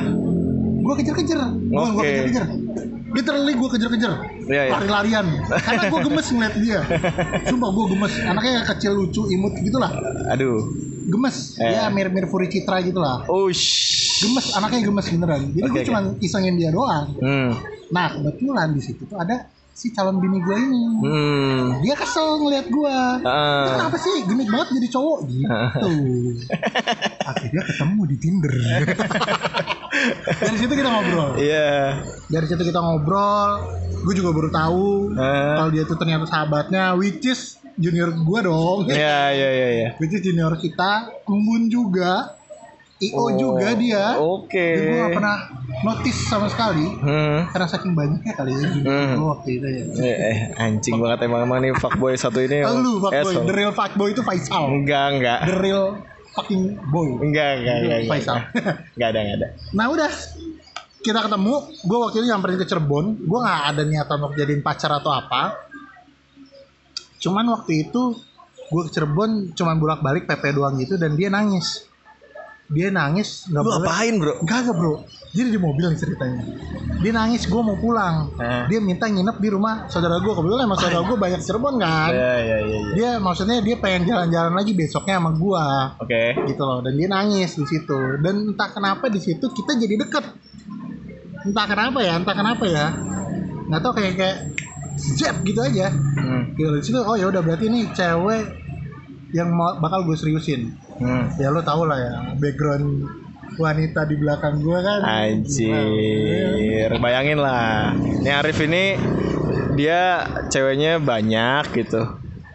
gua 0.84 0.94
kejar-kejar. 0.96 1.40
Gua, 1.68 1.84
gua 1.92 2.00
Oke. 2.00 2.08
kejar-kejar. 2.08 2.44
Literally 3.14 3.54
gua 3.54 3.70
kejar-kejar. 3.70 4.12
Iya, 4.48 4.62
iya. 4.68 4.74
Lari-larian. 4.80 5.26
Karena 5.52 5.84
gua 5.92 6.00
gemes 6.00 6.28
ngeliat 6.32 6.56
dia. 6.64 6.80
Sumpah 7.52 7.70
gua 7.76 7.86
gemes. 7.92 8.14
Anaknya 8.24 8.64
kecil 8.64 8.96
lucu 8.96 9.28
imut 9.28 9.52
gitulah. 9.60 9.92
Aduh. 10.32 10.64
Gemes. 11.08 11.60
Eh. 11.60 11.76
Ya 11.76 11.88
mirip-mirip 11.92 12.30
Furi 12.32 12.48
Citra 12.48 12.80
gitulah. 12.84 13.28
Ush. 13.28 14.24
Gemes, 14.24 14.56
anaknya 14.56 14.80
gemes 14.88 15.08
beneran. 15.12 15.42
Jadi 15.52 15.68
gua 15.68 15.82
oke. 15.82 15.88
cuma 15.88 16.00
isengin 16.24 16.56
dia 16.56 16.70
doang. 16.72 17.08
Hmm. 17.20 17.52
Nah, 17.92 18.08
kebetulan 18.16 18.72
di 18.72 18.82
situ 18.82 19.04
tuh 19.04 19.20
ada 19.20 19.52
si 19.74 19.92
calon 19.92 20.22
bini 20.22 20.40
gua 20.40 20.56
ini. 20.56 20.84
Hmm. 21.04 21.66
Dia 21.84 21.96
kesel 21.98 22.40
ngeliat 22.40 22.68
gua. 22.72 23.20
Ah. 23.26 23.68
Kenapa 23.74 23.98
sih 24.00 24.16
genit 24.30 24.48
banget 24.48 24.68
jadi 24.80 24.88
cowok 24.94 25.20
gitu? 25.28 25.90
Akhirnya 27.26 27.62
ketemu 27.68 28.02
di 28.08 28.16
Tinder. 28.22 28.54
Dari 30.36 30.58
situ 30.58 30.74
kita 30.74 30.90
ngobrol. 30.90 31.30
Iya. 31.36 32.00
Dari 32.26 32.46
situ 32.46 32.62
kita 32.62 32.80
ngobrol. 32.80 33.50
Gue 34.04 34.14
juga 34.14 34.30
baru 34.32 34.50
tahu 34.50 34.86
Ah. 35.16 35.56
kalau 35.58 35.70
dia 35.70 35.84
tuh 35.84 35.96
ternyata 35.96 36.26
sahabatnya, 36.26 36.92
which 36.94 37.24
is 37.24 37.56
junior 37.74 38.12
gua 38.14 38.40
dong. 38.42 38.86
Iya 38.86 39.32
iya 39.32 39.50
iya 39.50 39.68
iya. 39.72 39.88
Which 40.00 40.12
is 40.12 40.22
junior 40.22 40.54
kita, 40.56 40.92
embun 41.24 41.68
juga, 41.68 42.36
IO 43.00 43.26
juga 43.34 43.74
dia. 43.74 44.16
Oh, 44.16 44.44
Oke. 44.44 44.60
Jadi 44.76 44.86
gue 44.86 45.00
gak 45.02 45.12
pernah 45.14 45.38
notice 45.82 46.20
sama 46.24 46.48
sekali 46.48 46.86
Hmm. 46.86 47.48
karena 47.50 47.68
saking 47.68 47.92
banyaknya 47.94 48.32
kali 48.34 48.52
ya 48.52 48.68
junior 48.70 48.92
Hmm. 48.94 49.16
gua 49.18 49.28
waktu 49.34 49.50
itu 49.54 49.68
ya. 49.68 49.84
Eh, 49.98 50.18
eh, 50.22 50.38
anjing 50.58 50.96
banget 50.96 51.20
emang 51.24 51.42
emang 51.44 51.60
nih 51.60 51.72
fuckboy 51.74 52.14
satu 52.14 52.40
ini. 52.40 52.60
Lu 52.62 53.00
fuckboy, 53.00 53.24
asshole. 53.34 53.46
the 53.46 53.54
real 53.54 53.72
fuckboy 53.72 54.08
itu 54.10 54.22
Faisal. 54.22 54.68
Enggak 54.70 55.06
enggak. 55.14 55.40
The 55.44 55.58
real 55.58 55.86
fucking 56.34 56.64
boy. 56.90 57.22
Enggak 57.22 57.62
enggak 57.62 57.76
enggak. 57.80 57.98
enggak. 58.04 58.12
Faisal. 58.12 58.38
Enggak 58.98 59.10
ada 59.14 59.20
enggak 59.22 59.38
ada. 59.38 59.48
Nah 59.74 59.86
udah 59.94 60.12
kita 61.04 61.20
ketemu, 61.20 61.54
gue 61.84 61.98
waktu 62.00 62.16
itu 62.24 62.28
nyamperin 62.32 62.58
ke 62.64 62.66
Cirebon, 62.66 63.06
gue 63.28 63.40
nggak 63.44 63.62
ada 63.76 63.82
niatan 63.84 64.18
untuk 64.24 64.40
jadiin 64.40 64.64
pacar 64.64 64.92
atau 64.96 65.12
apa. 65.12 65.68
Cuman 67.20 67.44
waktu 67.52 67.88
itu 67.88 68.02
gue 68.72 68.82
ke 68.88 68.92
Cirebon 68.96 69.52
cuman 69.52 69.76
bolak 69.78 70.00
balik 70.00 70.24
PP 70.26 70.56
doang 70.56 70.80
gitu 70.80 70.96
dan 70.96 71.20
dia 71.20 71.28
nangis. 71.28 71.86
Dia 72.72 72.88
nangis 72.90 73.48
nggak 73.48 73.60
boleh. 73.60 73.78
apain, 73.84 74.14
Bro? 74.18 74.34
Gak 74.48 74.72
bro, 74.72 75.04
jadi 75.36 75.52
di 75.52 75.60
mobil 75.60 75.84
nih 75.92 76.00
ceritanya. 76.00 76.42
Dia 77.04 77.12
nangis, 77.12 77.44
gue 77.46 77.60
mau 77.60 77.76
pulang. 77.76 78.32
Eh. 78.40 78.72
Dia 78.72 78.80
minta 78.80 79.06
nginep 79.06 79.38
di 79.38 79.50
rumah 79.52 79.86
saudara 79.88 80.18
gue. 80.18 80.32
Kebetulan 80.32 80.64
emang 80.66 80.80
saudara 80.80 81.04
gue 81.04 81.18
banyak 81.20 81.42
Cirebon 81.44 81.76
kan. 81.78 82.10
Iya 82.10 82.34
iya 82.40 82.58
iya 82.64 82.78
iya. 82.80 82.94
Dia 82.96 83.10
maksudnya 83.20 83.60
dia 83.60 83.76
pengen 83.78 84.08
jalan-jalan 84.08 84.54
lagi 84.56 84.72
besoknya 84.74 85.20
sama 85.20 85.32
gue 85.36 85.66
Oke. 86.02 86.24
gitu 86.48 86.64
loh 86.64 86.80
dan 86.80 86.94
dia 86.96 87.08
nangis 87.08 87.52
di 87.54 87.66
situ 87.68 88.00
dan 88.24 88.56
entah 88.56 88.70
kenapa 88.72 89.12
di 89.12 89.20
situ 89.20 89.44
kita 89.44 89.76
jadi 89.76 89.96
deket 90.00 90.26
entah 91.44 91.66
kenapa 91.68 92.00
ya 92.00 92.16
entah 92.16 92.32
kenapa 92.34 92.64
ya 92.64 92.86
nggak 93.68 93.82
tahu 93.84 93.94
kayak 93.94 94.14
kayak 94.16 94.38
zep 94.96 95.36
gitu 95.44 95.60
aja 95.60 95.92
Hmm. 96.24 96.56
gitu 96.56 96.72
di 96.72 96.80
situ 96.82 96.96
oh 96.98 97.20
ya 97.20 97.28
udah 97.28 97.44
berarti 97.44 97.68
ini 97.68 97.92
cewek 97.92 98.48
yang 99.36 99.52
mau, 99.52 99.76
bakal 99.76 100.08
gue 100.08 100.16
seriusin 100.16 100.72
Hmm. 101.04 101.26
ya 101.36 101.48
lo 101.48 101.60
tau 101.60 101.84
lah 101.84 101.96
ya 101.96 102.14
background 102.36 103.04
wanita 103.54 104.02
di 104.04 104.16
belakang 104.16 104.60
gue 104.60 104.80
kan 104.80 105.00
Anjir, 105.04 106.90
bayangin 106.96 107.38
lah. 107.38 107.94
Ini 107.94 108.30
Arif 108.34 108.58
ini 108.60 108.98
dia 109.74 110.22
ceweknya 110.48 110.98
banyak 110.98 111.70
gitu. 111.76 112.02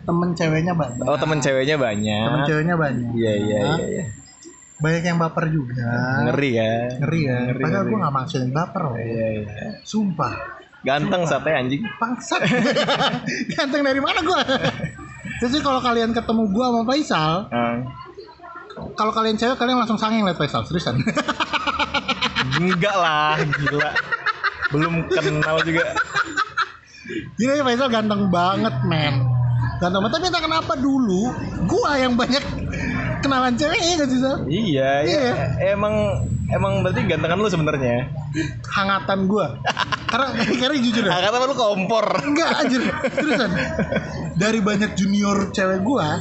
temen 0.02 0.32
ceweknya 0.32 0.72
banyak 0.72 1.04
Oh, 1.04 1.14
temen 1.14 1.36
ceweknya 1.36 1.76
temen 1.76 1.86
banyak. 2.00 2.46
ceweknya 2.46 2.74
banyak 2.74 3.08
Iya 3.12 3.32
iya 3.36 3.60
iya 3.60 3.86
iya. 3.86 4.04
banyak 4.74 5.02
yang 5.04 5.18
baper 5.18 5.44
juga 5.48 5.92
Ngeri 6.24 6.50
ya. 6.52 6.72
ngeri 6.98 7.20
ya 7.22 7.38
Ngeri, 7.44 7.60
padahal 7.60 7.84
gue 7.84 7.98
gak 8.00 8.14
maksudin 8.14 8.50
baper 8.50 8.82
loh 8.84 8.96
Iya 8.96 9.26
iya. 9.38 9.68
sumpah 9.82 10.34
Ganteng 10.80 11.22
sate 11.22 11.50
anjing. 11.52 11.82
bangsat 11.94 12.40
ganteng 13.52 13.82
dari 13.82 13.98
mana 13.98 14.18
gua 14.20 14.40
terus 15.38 15.50
sih 15.52 15.60
kalau 15.60 15.78
kalian 15.78 16.10
ketemu 16.10 16.42
gua 16.48 16.66
sama 16.72 16.82
Faisal 16.84 17.34
Ah. 17.50 17.76
Kalau 18.94 19.12
kalian 19.12 19.36
cewek 19.36 19.56
kalian 19.56 19.78
langsung 19.78 19.98
sanging 19.98 20.22
liat 20.22 20.36
Faisal 20.36 20.64
seriusan 20.64 20.98
Enggak 22.58 22.96
lah, 22.96 23.38
gila. 23.38 23.90
Belum 24.74 25.06
kenal 25.06 25.62
juga. 25.62 25.94
gila 27.38 27.52
ya 27.54 27.64
Faisal 27.64 27.88
ganteng 27.88 28.28
banget 28.28 28.74
men 28.84 29.24
ganteng 29.78 30.02
banget 30.02 30.14
tapi 30.18 30.26
entah 30.28 30.42
kenapa 30.42 30.72
dulu 30.74 31.30
gua 31.70 31.96
yang 31.96 32.18
banyak 32.18 32.42
kenalan 33.22 33.54
cewek 33.54 33.78
ya 33.78 33.94
gak 33.96 34.08
sih 34.10 34.20
Sal? 34.20 34.36
Iya, 34.46 34.90
iya. 35.06 35.18
Iya. 35.22 35.34
Emang 35.74 35.94
emang 36.48 36.80
berarti 36.80 37.00
gantengan 37.04 37.38
lu 37.38 37.48
sebenarnya. 37.48 38.08
hangatan 38.68 39.24
gua 39.24 39.56
karena 40.06 40.26
karena 40.56 40.76
jujur 40.78 41.04
ya 41.04 41.20
kata 41.20 41.36
lu 41.42 41.52
kompor. 41.52 42.06
enggak 42.22 42.48
anjir 42.58 42.82
seriusan 43.10 43.50
dari 44.34 44.58
banyak 44.58 44.92
junior 44.94 45.48
cewek 45.50 45.80
gua 45.80 46.16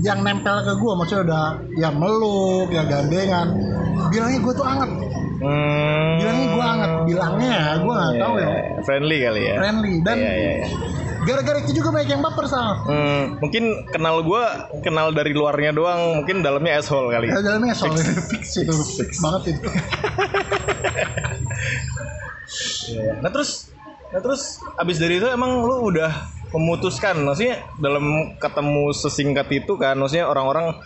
yang 0.00 0.22
nempel 0.22 0.62
ke 0.62 0.72
gua 0.76 0.92
maksudnya 0.94 1.22
udah 1.24 1.44
yang 1.74 1.94
meluk 1.96 2.68
ya 2.68 2.82
gandengan 2.84 3.48
bilangnya 4.06 4.38
gue 4.40 4.54
tuh 4.54 4.66
anget 4.66 4.90
Hmm. 5.36 6.16
bilangnya 6.16 6.46
gue 6.48 6.64
anget 6.64 6.90
bilangnya 7.04 7.50
ya 7.52 7.66
gue 7.76 7.92
nggak 7.92 8.08
Iya, 8.08 8.22
tahu 8.24 8.34
ya 8.34 8.48
iya. 8.48 8.62
Friendly 8.80 9.18
kali 9.20 9.42
ya. 9.44 9.54
friendly 9.60 9.94
dan 10.00 10.16
Iya, 10.16 10.32
iya, 10.32 10.52
iya. 10.56 10.66
Gara-gara 11.26 11.58
itu 11.60 11.82
juga 11.82 11.90
banyak 11.90 12.10
yang 12.14 12.22
baper 12.22 12.46
sal. 12.46 12.86
Hmm, 12.86 13.42
mungkin 13.42 13.90
kenal 13.90 14.22
gua 14.22 14.70
kenal 14.80 15.10
dari 15.10 15.34
luarnya 15.34 15.74
doang, 15.74 16.22
mungkin 16.22 16.40
dalamnya 16.46 16.78
asshole 16.78 17.10
kali. 17.10 17.26
Ya, 17.26 17.42
dalamnya 17.42 17.74
soalnya 17.74 18.06
fix. 18.30 18.62
Itu. 18.62 18.72
Fix 18.72 19.18
banget 19.18 19.58
itu. 19.58 19.66
Iya. 22.86 23.18
Nah 23.20 23.30
terus, 23.34 23.74
nah 24.14 24.22
terus 24.22 24.62
abis 24.78 24.96
dari 25.02 25.18
itu 25.18 25.26
emang 25.26 25.66
lu 25.66 25.90
udah 25.90 26.30
memutuskan, 26.54 27.18
maksudnya 27.26 27.66
dalam 27.82 28.38
ketemu 28.38 28.94
sesingkat 28.94 29.50
itu 29.50 29.74
kan, 29.74 29.98
maksudnya 29.98 30.30
orang-orang 30.30 30.78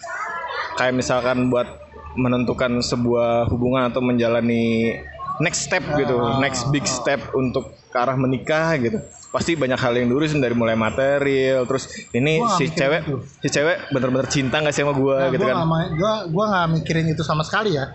kayak 0.80 0.96
misalkan 0.96 1.52
buat 1.52 1.68
menentukan 2.16 2.80
sebuah 2.80 3.46
hubungan 3.52 3.92
atau 3.92 4.00
menjalani 4.02 4.96
next 5.38 5.68
step 5.68 5.84
gitu, 6.00 6.16
next 6.40 6.66
big 6.72 6.88
step 6.88 7.20
untuk 7.36 7.76
ke 7.92 7.96
arah 7.96 8.16
menikah 8.16 8.74
gitu. 8.80 8.98
Pasti 9.30 9.54
banyak 9.54 9.78
hal 9.78 9.94
yang 9.94 10.10
diurusin 10.10 10.38
dari 10.38 10.52
mulai 10.52 10.74
material, 10.74 11.62
terus 11.62 11.86
ini 12.10 12.36
Gua 12.36 12.50
si 12.52 12.66
cewek, 12.66 13.06
itu. 13.06 13.16
si 13.38 13.48
cewek 13.48 13.76
bener-bener 13.88 14.26
cinta 14.26 14.58
gak 14.58 14.70
sih 14.70 14.82
sama 14.82 14.90
gua 14.90 15.22
Nah, 15.22 15.30
gitu 15.30 15.40
gue 15.40 15.48
kan? 15.48 15.62
ma- 15.62 15.90
gua 15.92 16.12
gua 16.26 16.44
nggak 16.48 16.66
mikirin 16.74 17.06
itu 17.06 17.22
sama 17.22 17.40
sekali 17.40 17.78
ya. 17.78 17.94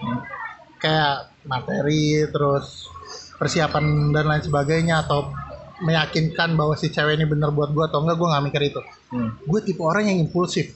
Kayak 0.77 1.35
materi 1.43 2.23
terus 2.25 2.87
persiapan 3.35 3.83
dan 4.09 4.25
lain 4.25 4.41
sebagainya 4.41 5.03
atau 5.03 5.35
meyakinkan 5.77 6.55
bahwa 6.55 6.71
si 6.73 6.87
cewek 6.87 7.19
ini 7.19 7.27
bener 7.27 7.51
buat 7.51 7.67
gue 7.69 7.83
atau 7.83 7.99
enggak 7.99 8.15
gue 8.15 8.27
nggak 8.31 8.43
mikir 8.45 8.61
itu. 8.65 8.79
Hmm. 9.11 9.35
gue 9.37 9.59
tipe 9.61 9.81
orang 9.81 10.07
yang 10.07 10.17
impulsif. 10.21 10.71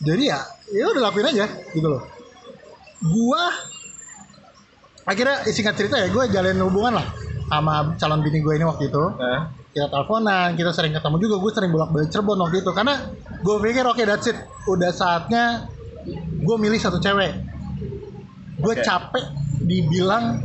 Jadi 0.00 0.32
ya 0.32 0.40
ya 0.70 0.88
udah 0.88 1.02
lakuin 1.04 1.28
aja 1.28 1.44
gitu 1.68 1.84
loh. 1.84 2.08
Gue 2.98 3.42
akhirnya 5.04 5.44
singkat 5.46 5.76
cerita 5.76 5.96
ya 5.96 6.08
gue 6.08 6.24
jalin 6.28 6.56
hubungan 6.58 7.00
lah 7.00 7.06
sama 7.48 7.96
calon 7.96 8.20
bini 8.20 8.40
gue 8.40 8.54
ini 8.54 8.64
waktu 8.64 8.88
itu. 8.88 9.04
Nah, 9.14 9.52
kita 9.78 9.94
teleponan, 9.94 10.58
kita 10.58 10.74
sering 10.74 10.90
ketemu 10.90 11.16
juga, 11.22 11.36
gue 11.38 11.52
sering 11.54 11.70
bolak-balik 11.70 12.10
Cirebon 12.10 12.38
waktu 12.42 12.66
itu 12.66 12.70
karena 12.74 12.94
gue 13.38 13.56
pikir 13.62 13.86
oke 13.86 14.02
that's 14.02 14.26
it, 14.26 14.34
udah 14.66 14.90
saatnya 14.90 15.70
gue 16.42 16.56
milih 16.58 16.82
satu 16.82 16.98
cewek. 16.98 17.30
Gue 18.58 18.74
Oke. 18.74 18.82
capek 18.82 19.24
dibilang 19.62 20.42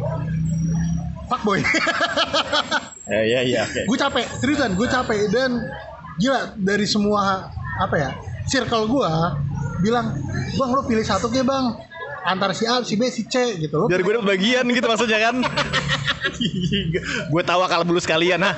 fuckboy. 1.26 1.66
ya 3.10 3.22
ya 3.26 3.42
ya 3.42 3.64
gue 3.66 3.98
capek, 3.98 4.26
seriusan 4.38 4.78
gue 4.78 4.86
capek 4.86 5.34
dan 5.34 5.66
gila 6.22 6.54
dari 6.62 6.86
semua 6.86 7.50
apa 7.82 7.96
ya 7.98 8.10
circle 8.46 8.86
gue 8.86 9.12
bilang 9.82 10.14
bang 10.54 10.70
lo 10.70 10.86
pilih 10.86 11.02
satu 11.02 11.26
ke 11.34 11.42
bang 11.42 11.74
antara 12.24 12.54
si 12.54 12.70
A, 12.70 12.86
si 12.86 12.96
B, 12.96 13.10
si 13.10 13.26
C 13.26 13.58
gitu 13.58 13.76
lo 13.82 13.90
Biar 13.90 14.06
gue 14.06 14.14
dapet 14.14 14.28
bagian 14.30 14.64
gitu 14.70 14.86
maksudnya 14.88 15.20
kan. 15.20 15.36
gue 17.34 17.44
tawa 17.44 17.66
kalau 17.68 17.84
bulu 17.84 18.00
sekalian 18.00 18.40
nah. 18.40 18.56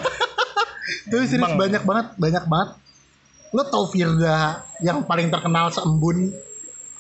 Tapi 1.06 1.26
serius 1.26 1.44
Bang. 1.48 1.58
banyak 1.58 1.82
banget, 1.82 2.08
banyak 2.16 2.44
banget. 2.46 2.70
Lo 3.50 3.62
tau 3.64 3.86
Firda 3.86 4.38
yang 4.80 5.02
paling 5.02 5.28
terkenal 5.28 5.70
seembun 5.70 6.30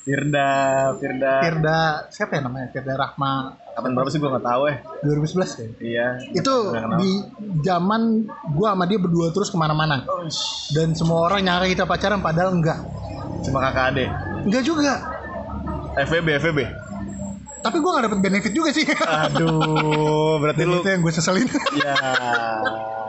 Firda, 0.01 0.50
Firda. 0.96 1.32
Firda 1.42 1.80
siapa 2.08 2.38
ya 2.38 2.42
namanya 2.42 2.70
Firda 2.70 2.94
Rahma 2.94 3.58
Kapan 3.75 3.92
berapa 3.92 4.08
sih 4.08 4.18
gue 4.18 4.30
nggak 4.30 4.46
tahu 4.46 4.62
eh. 4.70 4.77
2011 5.01 5.36
ya 5.51 5.68
Iya. 5.82 6.08
itu 6.32 6.56
di 6.96 7.12
zaman 7.60 8.24
gua 8.54 8.72
sama 8.72 8.86
dia 8.86 8.96
berdua 8.96 9.30
terus 9.30 9.50
ke 9.50 9.58
mana-mana 9.58 10.06
dan 10.72 10.94
semua 10.94 11.25
orang 11.25 11.44
nyangka 11.44 11.68
kita 11.68 11.84
pacaran 11.84 12.22
padahal 12.22 12.54
enggak 12.54 12.80
Cuma 13.42 13.60
kakak 13.60 13.92
adek. 13.92 14.10
enggak 14.42 14.63
juga 14.63 14.94
FVB, 15.98 16.27
FVB. 16.39 16.60
Tapi 17.66 17.82
gua 17.82 17.98
nggak 17.98 18.06
dapet 18.06 18.20
benefit 18.22 18.54
juga 18.54 18.70
sih. 18.70 18.86
Aduh, 18.86 20.38
berarti 20.38 20.62
dan 20.62 20.70
lu 20.70 20.78
itu 20.86 20.90
yang 20.94 21.02
gue 21.02 21.14
seselin. 21.14 21.50
Ya 21.74 21.98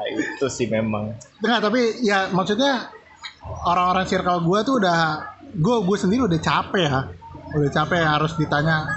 itu 0.06 0.46
sih 0.48 0.64
memang. 0.72 1.12
enggak 1.44 1.60
tapi 1.60 2.00
ya 2.00 2.32
maksudnya 2.32 2.88
orang-orang 3.68 4.08
circle 4.08 4.40
gua 4.48 4.64
tuh 4.64 4.80
udah 4.80 4.98
gue 5.52 5.76
gue 5.84 5.96
sendiri 6.00 6.24
udah 6.24 6.40
capek 6.40 6.82
ya. 6.88 7.00
Udah 7.52 7.70
capek 7.70 8.00
harus 8.00 8.32
ditanya 8.40 8.88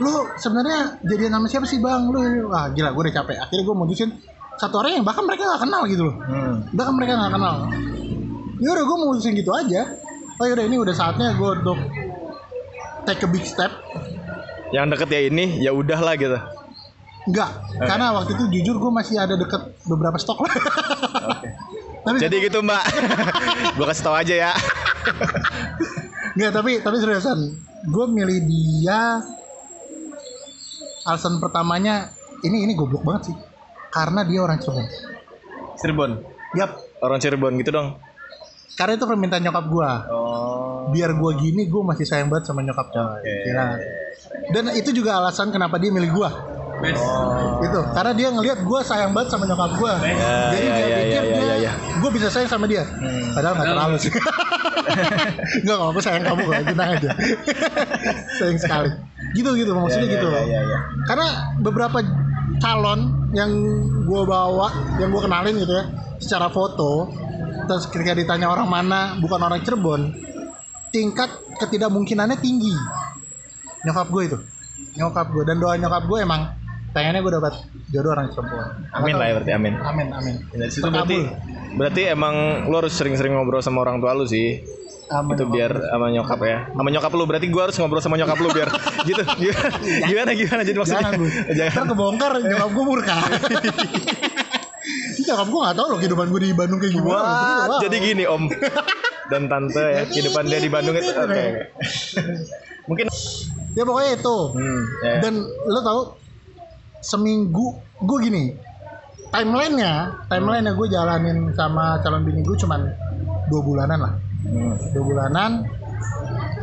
lu 0.00 0.24
sebenarnya 0.40 0.98
jadian 1.04 1.36
sama 1.36 1.46
siapa 1.46 1.66
sih 1.68 1.78
bang? 1.78 2.08
Lu 2.08 2.18
wah 2.48 2.72
gila 2.72 2.96
gue 2.96 3.02
udah 3.10 3.14
capek. 3.20 3.36
Akhirnya 3.36 3.64
gue 3.68 3.76
mutusin 3.76 4.10
satu 4.56 4.80
orang 4.80 5.02
yang 5.02 5.04
bahkan 5.04 5.28
mereka 5.28 5.44
nggak 5.44 5.62
kenal 5.68 5.82
gitu 5.84 6.02
loh. 6.08 6.16
Hmm. 6.24 6.56
bahkan 6.72 6.94
mereka 6.96 7.12
nggak 7.20 7.32
kenal. 7.36 7.56
Ya 8.62 8.68
udah 8.72 8.84
gue 8.88 8.96
mutusin 9.04 9.32
gitu 9.36 9.52
aja. 9.52 9.82
Oh 10.40 10.44
yaudah 10.48 10.64
ini 10.64 10.76
udah 10.80 10.94
saatnya 10.96 11.36
gue 11.36 11.50
untuk 11.60 11.78
take 13.04 13.22
a 13.22 13.28
big 13.28 13.44
step 13.44 13.70
Yang 14.72 14.86
deket 14.96 15.08
ya 15.12 15.20
ini, 15.28 15.44
ya 15.60 15.70
udahlah 15.70 16.16
gitu. 16.16 16.40
enggak 17.22 17.54
karena 17.86 18.18
waktu 18.18 18.34
itu 18.34 18.44
jujur 18.50 18.82
gue 18.82 18.90
masih 18.90 19.14
ada 19.14 19.38
deket 19.38 19.78
beberapa 19.86 20.18
stok 20.18 20.42
lah 20.42 20.58
tapi 22.02 22.18
Jadi 22.18 22.36
gitu 22.50 22.58
mbak, 22.66 22.82
gue 23.78 23.86
kasih 23.86 24.02
tau 24.02 24.16
aja 24.18 24.34
ya. 24.34 24.52
Enggak, 26.34 26.50
tapi 26.50 26.82
tapi 26.82 26.96
seriusan. 26.98 27.38
Gue 27.86 28.06
milih 28.10 28.42
dia 28.42 29.22
alasan 31.06 31.38
pertamanya 31.38 32.10
ini 32.42 32.66
ini 32.66 32.74
goblok 32.74 33.06
banget 33.06 33.30
sih. 33.30 33.36
Karena 33.94 34.26
dia 34.26 34.42
orang 34.42 34.58
Cirebon. 34.58 34.86
Cirebon, 35.78 36.12
Yap, 36.58 36.70
orang 37.06 37.18
Cirebon 37.22 37.54
gitu 37.62 37.70
dong. 37.70 38.02
Karena 38.72 38.96
itu 38.96 39.04
permintaan 39.04 39.42
nyokap 39.44 39.66
gua. 39.68 39.90
Oh. 40.08 40.88
Biar 40.90 41.12
gua 41.16 41.36
gini, 41.36 41.68
gua 41.68 41.92
masih 41.92 42.08
sayang 42.08 42.32
banget 42.32 42.48
sama 42.50 42.64
nyokap 42.64 42.88
coy. 42.90 43.20
Kira. 43.22 43.76
Dan 44.52 44.72
itu 44.74 44.90
juga 44.96 45.20
alasan 45.20 45.52
kenapa 45.52 45.76
dia 45.76 45.92
milih 45.92 46.10
gua. 46.12 46.30
Oh. 46.82 47.62
Itu 47.62 47.78
karena 47.94 48.12
dia 48.16 48.28
ngelihat 48.34 48.58
gua 48.66 48.80
sayang 48.82 49.14
banget 49.14 49.36
sama 49.36 49.44
nyokap 49.46 49.72
gua. 49.78 49.94
Ya, 50.02 50.56
Jadi 50.56 50.66
ya, 50.66 50.74
dia 50.74 50.82
ya, 50.82 50.96
pikir 50.98 50.98
ya, 50.98 50.98
ya, 50.98 51.22
dia 51.22 51.42
ya, 51.44 51.56
ya. 51.68 51.72
gua 52.00 52.10
bisa 52.10 52.26
sayang 52.32 52.50
sama 52.50 52.66
dia. 52.66 52.82
Hmm. 52.82 53.32
Padahal 53.36 53.54
nggak 53.54 53.68
terlalu 53.70 53.96
sih. 54.00 54.12
Enggak 55.62 55.76
kalau 55.78 55.90
aku 55.94 56.00
sayang 56.02 56.24
kamu 56.26 56.42
kok, 56.48 56.54
tenang 56.74 56.90
aja. 56.98 57.10
sayang 58.40 58.58
sekali. 58.58 58.90
Gitu 59.32 59.48
gitu 59.56 59.70
maksudnya 59.72 60.08
Ya, 60.08 60.10
ya, 60.10 60.14
gitu. 60.18 60.28
ya, 60.28 60.42
ya, 60.42 60.60
ya. 60.66 60.78
Karena 61.06 61.26
beberapa 61.62 61.98
calon 62.58 63.00
yang 63.32 63.50
gue 64.04 64.22
bawa, 64.26 64.68
yang 65.00 65.08
gue 65.14 65.22
kenalin 65.22 65.54
gitu 65.56 65.72
ya, 65.72 65.84
secara 66.20 66.52
foto, 66.52 67.08
terus 67.66 67.84
ketika 67.88 68.12
ditanya 68.16 68.50
orang 68.50 68.68
mana, 68.68 69.16
bukan 69.18 69.40
orang 69.40 69.60
Cirebon, 69.62 70.14
tingkat 70.92 71.30
ketidakmungkinannya 71.58 72.36
tinggi. 72.38 72.74
Nyokap 73.82 74.06
gue 74.10 74.22
itu, 74.30 74.38
nyokap 74.98 75.26
gue 75.34 75.42
dan 75.46 75.56
doa 75.58 75.74
nyokap 75.74 76.06
gue 76.06 76.18
emang 76.22 76.54
pengennya 76.92 77.24
gue 77.24 77.32
dapat 77.32 77.54
jodoh 77.90 78.12
orang 78.12 78.28
Cirebon. 78.30 78.64
Amin 78.94 79.14
lah 79.16 79.26
ya 79.30 79.32
berarti 79.40 79.52
amin. 79.56 79.74
Amin 79.80 80.08
amin. 80.12 80.34
Dari 80.52 80.70
situ 80.70 80.86
berarti 80.86 81.18
berarti 81.74 82.02
emang 82.12 82.68
lu 82.68 82.74
harus 82.76 82.92
sering-sering 82.92 83.32
ngobrol 83.32 83.64
sama 83.64 83.82
orang 83.82 83.98
tua 83.98 84.12
lu 84.14 84.28
sih. 84.28 84.60
Amin. 85.12 85.36
itu 85.36 85.44
biar 85.44 85.76
sama 85.76 86.08
nyokap 86.08 86.40
ya. 86.40 86.58
Sama 86.72 86.88
nyokap 86.88 87.12
lu 87.12 87.24
berarti 87.28 87.46
gua 87.52 87.68
harus 87.68 87.76
ngobrol 87.76 88.00
sama 88.00 88.16
nyokap 88.16 88.38
lu 88.40 88.48
biar 88.48 88.68
gitu. 89.08 89.22
Gimana 89.28 89.68
gimana, 90.08 90.32
gimana 90.32 90.60
jadi 90.64 90.78
maksudnya? 90.80 91.04
Jangan 91.04 91.20
gue. 91.20 91.30
Jangan. 91.52 91.72
Ntar 91.76 91.84
kebongkar 91.92 92.32
nyokap 92.40 92.68
gue 92.72 92.84
murka. 92.84 93.16
nyokap 95.32 95.48
gue 95.48 95.60
gak 95.62 95.74
tau 95.74 95.86
loh 95.86 95.98
kehidupan 95.98 96.26
gue 96.28 96.40
di 96.42 96.50
Bandung 96.52 96.78
kayak 96.78 96.92
gimana. 96.92 97.10
What? 97.10 97.24
Wow. 97.68 97.80
Jadi 97.80 97.96
gini 97.98 98.24
om 98.24 98.42
dan 99.26 99.48
tante 99.48 99.80
ya 99.80 100.02
kehidupan 100.04 100.44
dia 100.44 100.58
di 100.58 100.68
Bandung 100.68 100.94
itu 100.94 101.08
oke. 101.08 101.24
oke. 101.24 101.46
Mungkin 102.84 103.06
ya 103.72 103.82
pokoknya 103.82 104.10
itu. 104.14 104.36
hmm, 104.52 104.80
ya. 105.00 105.14
Dan 105.20 105.34
lo 105.64 105.80
tau 105.80 106.00
seminggu 107.00 107.66
gue 107.98 108.18
gini 108.22 108.44
timelinenya 109.28 109.92
timelinenya 110.28 110.72
gue 110.72 110.86
jalanin 110.86 111.38
sama 111.50 111.98
calon 111.98 112.22
bini 112.22 112.40
gue 112.40 112.54
cuman 112.56 112.84
dua 113.48 113.60
bulanan 113.60 114.00
lah 114.00 114.14
Hmm, 114.42 114.74
dua 114.90 115.02
bulanan 115.02 115.50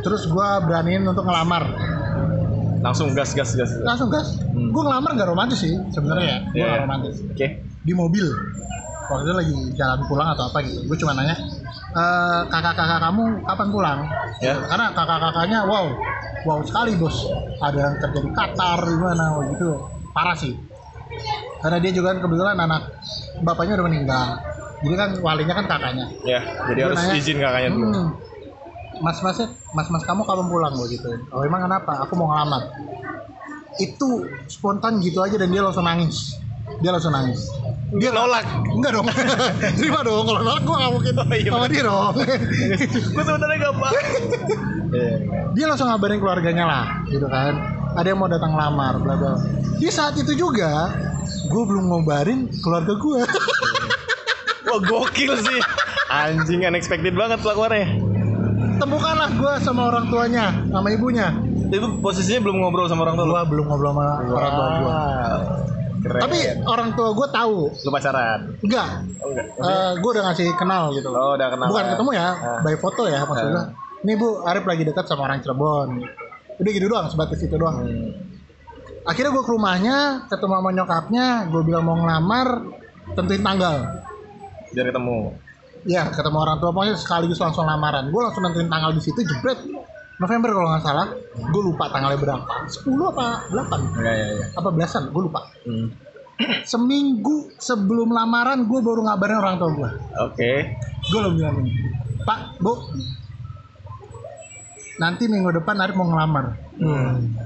terus 0.00 0.24
gue 0.24 0.48
beraniin 0.62 1.00
untuk 1.02 1.24
ngelamar 1.24 1.64
langsung 2.80 3.10
gas 3.10 3.32
gas 3.32 3.52
gas. 3.52 3.72
Oke. 3.72 3.84
langsung 3.84 4.08
gas 4.08 4.36
Hmm. 4.46 4.68
gue 4.68 4.82
ngelamar 4.82 5.10
gak 5.14 5.24
romantis 5.26 5.60
sih 5.60 5.80
sebenarnya 5.88 6.44
gue 6.46 6.56
Iya. 6.56 6.68
gak 6.70 6.82
romantis 6.84 7.16
di 7.80 7.92
mobil. 7.96 8.26
Waktu 9.10 9.22
itu 9.26 9.34
lagi 9.34 9.54
jalan 9.74 10.00
pulang 10.06 10.28
atau 10.30 10.46
apa 10.46 10.58
gitu. 10.62 10.78
Gue 10.86 10.96
cuma 11.00 11.16
nanya 11.18 11.34
"Eh, 11.90 12.40
kakak-kakak 12.46 13.00
kamu 13.02 13.24
kapan 13.42 13.68
pulang? 13.74 13.98
Ya. 14.40 14.56
karena 14.56 14.88
kakak-kakaknya 14.94 15.58
wow 15.66 15.84
wow 16.46 16.58
sekali 16.62 16.94
bos. 16.96 17.16
Ada 17.60 17.78
yang 17.90 17.94
kerja 17.98 18.18
di 18.22 18.30
Qatar 18.32 18.78
gimana 18.86 19.24
gitu. 19.50 19.68
Parah 20.14 20.36
sih. 20.38 20.54
Karena 21.60 21.76
dia 21.82 21.92
juga 21.92 22.14
kan 22.14 22.18
kebetulan 22.24 22.56
anak 22.56 22.82
bapaknya 23.42 23.82
udah 23.82 23.86
meninggal. 23.90 24.28
Jadi 24.80 24.94
kan 24.96 25.10
walinya 25.20 25.54
kan 25.60 25.66
kakaknya. 25.68 26.06
Ya, 26.24 26.40
jadi 26.72 26.80
harus 26.88 26.96
nanya, 27.04 27.14
izin 27.20 27.36
kakaknya 27.36 27.68
dulu. 27.74 27.84
"Hmm, 27.92 28.08
mas 29.04 29.18
masnya 29.20 29.46
mas 29.76 29.88
mas 29.92 30.04
kamu 30.06 30.22
kapan 30.24 30.46
pulang? 30.48 30.72
Gue 30.78 30.88
gitu. 30.94 31.08
Oh 31.34 31.42
emang 31.44 31.66
kenapa? 31.66 32.06
Aku 32.06 32.14
mau 32.16 32.30
ngelamar. 32.32 32.62
Itu 33.76 34.08
spontan 34.48 35.02
gitu 35.02 35.20
aja 35.20 35.36
dan 35.36 35.50
dia 35.52 35.60
langsung 35.66 35.84
nangis 35.84 36.16
dia 36.78 36.90
langsung 36.94 37.12
nangis. 37.12 37.50
Dia 37.98 38.14
nolak. 38.14 38.46
enggak 38.70 38.90
dong. 38.94 39.06
Terima 39.78 40.00
dong 40.06 40.22
kalau 40.22 40.40
nolak 40.46 40.62
gue 40.62 40.76
gak 40.78 40.92
mungkin. 40.94 41.14
Oh, 41.18 41.26
iya, 41.34 41.50
sama 41.50 41.66
dia 41.66 41.82
dong. 41.82 42.14
Gue 43.14 43.22
sebenarnya 43.26 43.56
gak 43.58 43.72
apa. 43.74 43.88
Dia 45.54 45.66
langsung 45.66 45.86
ngabarin 45.90 46.18
keluarganya 46.22 46.64
lah 46.66 46.84
gitu 47.10 47.26
kan. 47.26 47.58
Ada 47.98 48.14
yang 48.14 48.18
mau 48.22 48.30
datang 48.30 48.54
lamar 48.54 49.02
bla 49.02 49.14
bla. 49.18 49.34
Di 49.78 49.90
saat 49.90 50.14
itu 50.14 50.34
juga 50.38 50.94
gue 51.50 51.62
belum 51.66 51.90
ngobarin 51.90 52.46
keluarga 52.62 52.94
gue 52.94 53.20
Wah 54.70 54.80
gokil 54.86 55.34
sih. 55.42 55.60
Anjing 56.10 56.66
unexpected 56.66 57.14
banget 57.14 57.42
pelakuannya. 57.42 58.06
temukanlah 58.80 59.28
gue 59.36 59.52
sama 59.60 59.90
orang 59.92 60.08
tuanya 60.10 60.54
sama 60.70 60.88
ibunya. 60.94 61.34
Itu 61.70 61.98
posisinya 62.02 62.50
belum 62.50 62.56
ngobrol 62.62 62.86
sama 62.86 63.06
orang 63.06 63.18
tua 63.18 63.26
gue 63.30 63.42
belum 63.50 63.64
ngobrol 63.66 63.90
sama 63.94 64.06
orang 64.30 64.52
tua 64.54 64.68
gue. 64.70 64.98
Keren. 66.00 66.20
tapi 66.22 66.38
orang 66.62 66.88
tua 66.92 67.12
gue 67.12 67.28
tahu 67.30 67.56
lu 67.70 67.90
pacaran? 67.90 68.40
enggak 68.58 68.88
Oh, 69.18 69.28
enggak. 69.28 69.46
gue 69.96 70.10
udah 70.10 70.24
ngasih 70.26 70.48
kenal 70.54 70.82
gitu 70.90 71.08
Oh, 71.08 71.34
udah 71.34 71.48
kenal. 71.48 71.66
bukan 71.66 71.84
ketemu 71.90 72.10
ya 72.12 72.28
Ah. 72.32 72.58
by 72.60 72.74
foto 72.74 73.02
ya 73.04 73.20
maksudnya 73.22 73.62
Ah. 73.62 74.00
ini 74.00 74.12
bu 74.14 74.28
Arif 74.42 74.64
lagi 74.64 74.82
dekat 74.82 75.04
sama 75.04 75.24
orang 75.24 75.38
Cirebon 75.38 75.88
udah 76.56 76.70
gitu 76.70 76.86
doang 76.86 77.06
sebatas 77.06 77.38
itu 77.38 77.52
doang 77.52 77.80
Hmm. 77.80 78.12
akhirnya 79.02 79.30
gue 79.30 79.42
ke 79.42 79.50
rumahnya 79.50 79.96
ketemu 80.26 80.52
sama 80.54 80.70
nyokapnya 80.70 81.26
gue 81.46 81.62
bilang 81.62 81.84
mau 81.84 81.96
ngelamar 81.96 82.48
tentuin 83.10 83.40
tanggal 83.40 83.76
Biar 84.70 84.86
ketemu. 84.86 85.18
ya 85.82 86.02
ketemu 86.06 86.36
orang 86.38 86.56
tua 86.56 86.70
pokoknya 86.70 86.94
sekaligus 86.94 87.36
langsung 87.36 87.64
lamaran 87.64 88.06
gue 88.06 88.20
langsung 88.20 88.40
nentuin 88.40 88.68
tanggal 88.68 88.90
di 88.90 89.00
situ 89.00 89.20
jebret 89.20 89.56
November 90.20 90.52
kalau 90.52 90.68
nggak 90.68 90.84
salah 90.84 91.06
gue 91.32 91.62
lupa 91.64 91.88
tanggalnya 91.88 92.18
berapa 92.18 92.44
10 92.68 92.84
apa 93.08 93.26
8 93.48 93.96
Enggak 93.96 94.14
ya, 94.14 94.26
ya. 94.30 94.46
apa 94.52 94.68
belasan 94.70 95.02
gue 95.08 95.22
lupa 95.22 95.40
Hmm. 95.60 95.88
seminggu 96.66 97.52
sebelum 97.54 98.08
lamaran 98.10 98.64
gue 98.64 98.78
baru 98.78 99.00
ngabarin 99.02 99.38
orang 99.38 99.56
tua 99.56 99.70
gue 99.74 99.90
Oke. 100.22 100.52
gue 101.02 101.18
lo 101.18 101.30
bilang 101.30 101.56
ini 101.58 101.72
pak 102.22 102.38
bu 102.58 102.72
nanti 104.98 105.24
minggu 105.26 105.52
depan 105.54 105.76
Arif 105.78 105.94
mau 105.94 106.06
ngelamar 106.06 106.56
Hmm. 106.76 107.36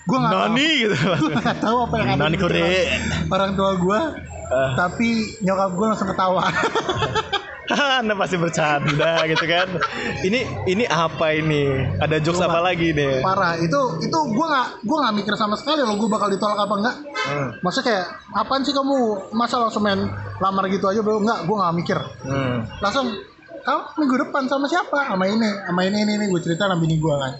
gue 0.00 0.16
nggak 0.16 0.32
tahu 0.32 0.42
Nani 0.48 0.68
gitu. 0.80 0.96
gue 0.96 1.30
nggak 1.36 1.60
tahu 1.60 1.76
apa 1.80 1.94
yang 1.96 2.08
ada 2.10 2.22
Nani 2.24 2.36
kode. 2.36 2.62
orang 3.28 3.50
tua 3.54 3.70
gue 3.76 4.00
Ah. 4.48 4.72
tapi 4.74 5.12
nyokap 5.38 5.70
gue 5.70 5.86
langsung 5.86 6.08
ketawa 6.08 6.40
Anda 8.00 8.14
pasti 8.16 8.36
bercanda 8.40 9.24
gitu 9.28 9.44
kan. 9.44 9.68
Ini 10.24 10.40
ini 10.64 10.84
apa 10.88 11.36
ini? 11.36 11.68
Ada 12.00 12.16
jokes 12.20 12.40
apa 12.40 12.60
lagi 12.64 12.96
nih? 12.96 13.20
parah. 13.20 13.60
Itu 13.60 14.00
itu 14.00 14.18
gue 14.18 14.46
nggak 14.48 14.68
gue 14.84 14.96
nggak 14.96 15.14
mikir 15.20 15.34
sama 15.36 15.54
sekali 15.54 15.84
loh 15.84 15.96
gue 15.96 16.08
bakal 16.08 16.28
ditolak 16.32 16.58
apa 16.58 16.74
enggak 16.76 16.96
Hmm. 17.28 17.52
maksudnya 17.60 17.92
kayak 17.92 18.06
apaan 18.32 18.64
sih 18.64 18.72
kamu? 18.72 18.96
Masa 19.36 19.60
langsung 19.60 19.84
main 19.84 20.00
lamar 20.40 20.64
gitu 20.72 20.88
aja? 20.88 21.04
Bro 21.04 21.20
enggak 21.20 21.44
gue 21.44 21.56
nggak 21.56 21.74
mikir. 21.76 21.98
Hmm. 22.24 22.64
langsung 22.80 23.06
kamu 23.58 23.80
minggu 24.00 24.16
depan 24.24 24.42
sama 24.48 24.64
siapa? 24.64 25.12
Sama 25.12 25.28
ini 25.28 25.44
sama 25.68 25.80
ini 25.84 26.08
ini, 26.08 26.12
ini. 26.16 26.24
gue 26.32 26.40
cerita 26.40 26.64
sama 26.64 26.80
bini 26.80 26.96
gue 26.96 27.14
kan. 27.14 27.32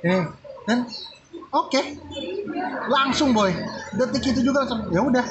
Ini 0.00 0.18
dan 0.64 0.78
oke. 1.52 1.80
Langsung 2.88 3.36
boy. 3.36 3.52
Detik 3.92 4.32
itu 4.32 4.40
juga 4.40 4.64
langsung 4.64 4.88
ya 4.88 5.04
udah 5.04 5.26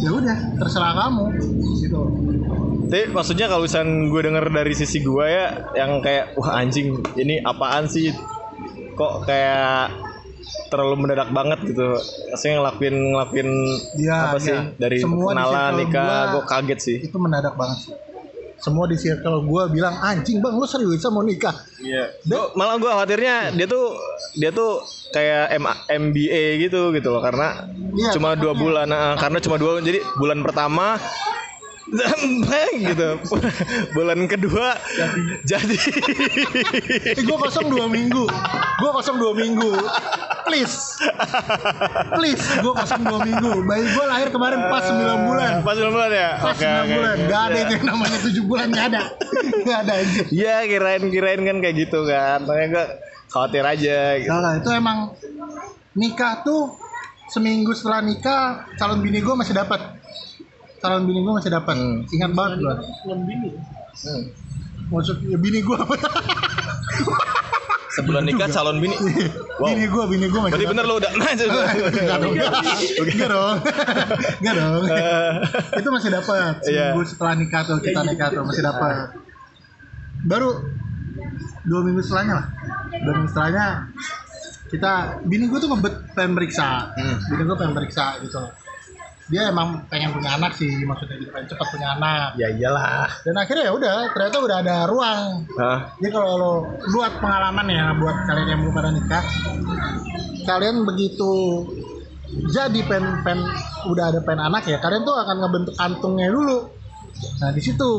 ya 0.00 0.10
udah 0.10 0.36
terserah 0.58 0.92
kamu 0.94 1.24
gitu 1.80 2.00
Tapi 2.84 3.10
maksudnya 3.10 3.46
kalau 3.48 3.64
misalnya 3.64 4.06
gue 4.06 4.20
denger 4.22 4.44
dari 4.52 4.74
sisi 4.76 5.00
gue 5.00 5.24
ya 5.24 5.46
yang 5.74 5.98
kayak 5.98 6.36
wah 6.38 6.60
anjing 6.60 6.94
ini 7.16 7.40
apaan 7.40 7.88
sih 7.88 8.12
kok 8.94 9.26
kayak 9.26 9.90
terlalu 10.68 11.06
mendadak 11.08 11.32
banget 11.32 11.58
gitu. 11.66 11.96
Maksudnya 12.30 12.54
ngelakuin 12.60 12.96
ngelakuin 13.14 13.48
Iya, 13.96 14.16
apa 14.30 14.36
sih 14.38 14.52
iya. 14.54 14.70
dari 14.76 14.98
Semua 15.00 15.32
kenalan 15.32 15.72
nikah 15.80 16.20
gue 16.36 16.42
kaget 16.44 16.78
sih. 16.78 16.96
itu 17.02 17.16
mendadak 17.18 17.54
banget 17.56 17.78
sih 17.88 17.94
semua 18.64 18.88
di 18.88 18.96
circle 18.96 19.44
gue 19.44 19.62
bilang 19.70 19.92
anjing 20.00 20.40
bang 20.40 20.56
lu 20.56 20.64
serius 20.64 21.04
mau 21.12 21.20
nikah? 21.20 21.52
Iya. 21.76 22.16
Gua- 22.24 22.56
malah 22.56 22.80
gue 22.80 22.88
khawatirnya 22.88 23.52
dia 23.52 23.68
tuh 23.68 23.92
dia 24.32 24.48
tuh 24.48 24.80
kayak 25.12 25.52
M 25.52 25.64
MBA 26.08 26.64
gitu 26.64 26.88
gitu 26.90 27.12
loh. 27.12 27.20
Karena 27.20 27.68
Iya, 27.92 28.10
cuma 28.10 28.32
dua 28.34 28.56
bulan 28.56 28.88
nah, 28.88 29.14
karena 29.14 29.38
cuma 29.38 29.60
dua 29.60 29.78
jadi 29.78 30.00
bulan 30.16 30.40
pertama 30.40 30.96
gitu. 32.80 33.08
Bulan 33.92 34.24
kedua 34.24 34.76
jadi. 35.44 35.76
eh 37.12 37.22
gue 37.22 37.36
kosong 37.36 37.68
dua 37.68 37.86
minggu. 37.86 38.24
Gue 38.80 38.90
kosong 38.94 39.16
dua 39.20 39.32
minggu. 39.36 39.72
Please. 40.48 40.96
Please 42.16 42.44
gue 42.60 42.72
kosong 42.72 43.02
dua 43.04 43.20
minggu. 43.24 43.64
Bayi 43.68 43.84
gue 43.84 44.04
lahir 44.08 44.28
kemarin 44.32 44.60
pas 44.68 44.84
9 44.84 45.28
bulan. 45.28 45.52
Pas 45.64 45.74
sembilan 45.76 45.92
bulan 45.92 46.10
ya? 46.12 46.30
Pas 46.40 46.56
9 46.56 46.94
bulan. 46.96 47.16
Gak 47.28 47.42
ada 47.52 47.58
itu 47.58 47.72
yang 47.80 47.86
namanya 47.88 48.18
7 48.20 48.48
bulan 48.48 48.66
gak 48.72 48.86
ada. 48.92 49.02
Gak 49.64 49.78
ada 49.88 49.92
aja 50.00 50.22
Iya 50.28 50.56
kirain 50.68 51.04
kirain 51.08 51.40
kan 51.44 51.56
kayak 51.60 51.76
gitu 51.88 51.98
kan. 52.08 52.38
Makanya 52.48 52.68
gue 52.72 52.86
khawatir 53.32 53.64
aja 53.64 53.98
gitu. 54.20 54.30
Lah 54.30 54.52
itu 54.56 54.70
emang 54.72 54.98
nikah 55.94 56.44
tuh 56.44 56.74
seminggu 57.30 57.72
setelah 57.72 58.04
nikah 58.04 58.68
calon 58.76 59.00
bini 59.00 59.24
gue 59.24 59.34
masih 59.34 59.56
dapat 59.56 59.80
calon 60.84 61.02
bini 61.04 61.18
gue 61.18 61.32
masih 61.32 61.48
dapat 61.50 61.74
Hmm. 61.74 62.04
ingat 62.06 62.30
banget 62.30 62.60
gue 62.60 62.74
Hmm. 63.96 64.22
maksud 64.90 65.16
ya 65.24 65.36
bini 65.36 65.58
gue 65.58 65.76
Sebulan 67.94 68.26
nikah 68.26 68.50
calon 68.50 68.82
bini. 68.82 68.90
Wow. 69.54 69.70
bini 69.70 69.86
gue 69.86 70.04
bini 70.10 70.26
gue 70.26 70.40
masih 70.42 70.58
Berarti 70.58 70.66
bener 70.66 70.82
lo 70.82 70.94
udah. 70.98 71.12
Nah, 71.14 71.30
itu. 71.30 71.46
Enggak 71.46 72.18
dong. 72.18 72.34
Enggak 72.34 73.28
dong. 73.30 73.56
Enggak 74.42 74.54
dong. 74.58 74.82
Eh, 74.90 75.32
Itu 75.78 75.88
masih 75.94 76.10
dapat 76.10 76.54
Iya. 76.66 76.90
seminggu 76.90 77.06
setelah 77.06 77.34
nikah 77.38 77.62
tuh 77.62 77.78
kita 77.78 78.00
nikah 78.02 78.28
tuh 78.34 78.42
masih 78.42 78.66
dapat. 78.66 79.14
Baru 80.26 80.50
dua 81.62 81.80
minggu 81.86 82.02
setelahnya 82.02 82.34
lah. 82.34 82.46
Dua 82.98 83.12
minggu 83.14 83.30
setelahnya 83.30 83.66
kita 84.74 84.92
bini 85.22 85.44
gue 85.46 85.58
tuh 85.62 85.70
ngebet 85.70 85.94
pengen. 86.18 86.98
Hmm. 86.98 87.14
Bini 87.30 87.42
gue 87.46 87.56
pengen 87.56 87.72
gitu. 88.20 88.42
Dia 89.32 89.48
emang 89.48 89.88
pengen 89.88 90.12
punya 90.12 90.36
anak 90.36 90.52
sih 90.52 90.68
maksudnya 90.84 91.16
gitu 91.16 91.32
pengen 91.32 91.48
cepat 91.48 91.66
punya 91.72 91.96
anak. 91.96 92.36
Ya 92.36 92.48
iyalah. 92.52 93.08
Dan 93.24 93.34
akhirnya 93.40 93.64
ya 93.68 93.72
udah 93.72 93.96
ternyata 94.12 94.36
udah 94.40 94.56
ada 94.60 94.76
ruang 94.84 95.46
Hah? 95.56 95.78
jadi 95.96 96.10
kalau 96.12 96.32
lo 96.36 96.52
buat 96.92 97.12
pengalaman 97.22 97.66
ya 97.70 97.84
buat 97.96 98.16
kalian 98.28 98.48
yang 98.52 98.60
belum 98.66 98.74
pada 98.74 98.90
nikah, 98.92 99.24
kalian 100.44 100.76
begitu 100.84 101.32
jadi 102.50 102.80
pen 102.90 103.04
pen 103.22 103.38
udah 103.86 104.04
ada 104.10 104.20
pen 104.24 104.40
anak 104.42 104.66
ya, 104.66 104.82
kalian 104.82 105.06
tuh 105.06 105.14
akan 105.14 105.36
ngebentuk 105.44 105.74
kantungnya 105.78 106.28
dulu. 106.32 106.66
Nah 107.40 107.50
di 107.54 107.62
situ, 107.62 107.90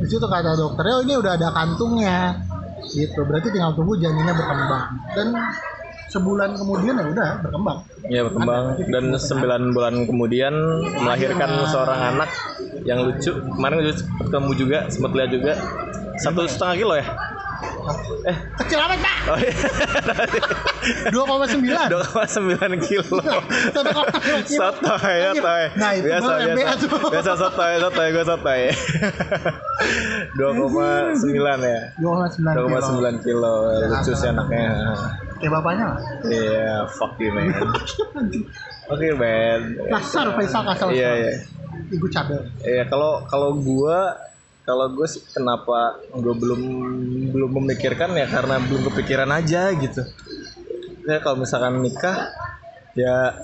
di 0.00 0.06
situ 0.08 0.24
kata 0.24 0.56
dokternya, 0.56 0.94
oh 0.96 1.02
ini 1.04 1.14
udah 1.20 1.32
ada 1.36 1.48
kantungnya, 1.52 2.40
gitu. 2.88 3.20
Berarti 3.28 3.52
tinggal 3.52 3.76
tunggu 3.76 4.00
janinnya 4.00 4.32
berkembang. 4.32 4.86
Dan 5.12 5.28
sebulan 6.12 6.60
kemudian 6.60 6.94
ya 7.00 7.04
udah 7.08 7.28
berkembang. 7.40 7.78
Ya 8.04 8.20
berkembang 8.28 8.76
dan 8.92 9.04
9 9.16 9.72
bulan 9.72 9.94
kemudian 10.04 10.52
melahirkan 11.00 11.50
seorang 11.72 12.00
anak 12.12 12.28
yang 12.84 13.00
lucu. 13.08 13.32
Kemarin 13.32 13.96
ketemu 14.20 14.50
juga, 14.52 14.78
sempat 14.92 15.10
lihat 15.16 15.30
juga. 15.32 15.52
Satu 16.20 16.44
setengah 16.44 16.76
kilo 16.76 16.94
ya? 17.00 17.06
Eh, 18.22 18.36
Kecil 18.62 18.78
amat 18.78 18.98
pak, 19.02 19.16
oh 19.34 19.38
iya. 19.42 19.54
2,9 21.10 21.62
2,9 21.90 22.86
kilo. 22.86 23.18
Sotoy, 24.46 25.16
sotoy. 25.34 25.64
Nah 25.74 25.90
itu 25.94 26.06
biasa, 26.06 26.32
biasa. 26.46 26.74
tuh. 26.78 27.10
Biasa 27.10 27.32
sotoy, 27.34 27.72
sotoy, 27.82 28.06
gue 28.14 28.24
sotoy. 28.26 28.60
2,9 30.38 31.18
ya. 31.66 31.80
2,9 31.98 32.54
2,9 32.54 33.26
kilo. 33.26 33.54
Lucu 33.90 34.12
sih 34.14 34.28
anaknya. 34.30 34.70
Kayak 35.42 35.52
bapaknya 35.52 35.84
lah. 35.90 35.98
Iya, 36.22 36.72
fuck 36.88 37.18
you 37.18 37.34
man. 37.34 37.50
Oke 38.88 39.08
man. 39.12 39.60
Kasar 39.90 40.26
Faisal 40.32 40.62
kasar. 40.64 40.86
Iya 40.88 41.10
iya. 41.18 41.32
Ibu 41.90 42.06
cadel. 42.06 42.46
Iya 42.62 42.86
kalau 42.86 43.26
kalau 43.26 43.50
gua 43.54 44.14
kalau 44.62 44.86
gue 44.88 45.02
sih 45.04 45.18
kenapa 45.26 45.98
gue 46.14 46.30
belum 46.32 46.60
belum 47.28 47.50
memikirkan 47.58 48.14
ya 48.14 48.30
karena 48.30 48.62
belum 48.62 48.86
kepikiran 48.86 49.26
aja 49.28 49.74
gitu. 49.74 50.06
Ya 51.02 51.18
kalau 51.18 51.42
misalkan 51.42 51.82
nikah 51.82 52.30
ya 52.94 53.34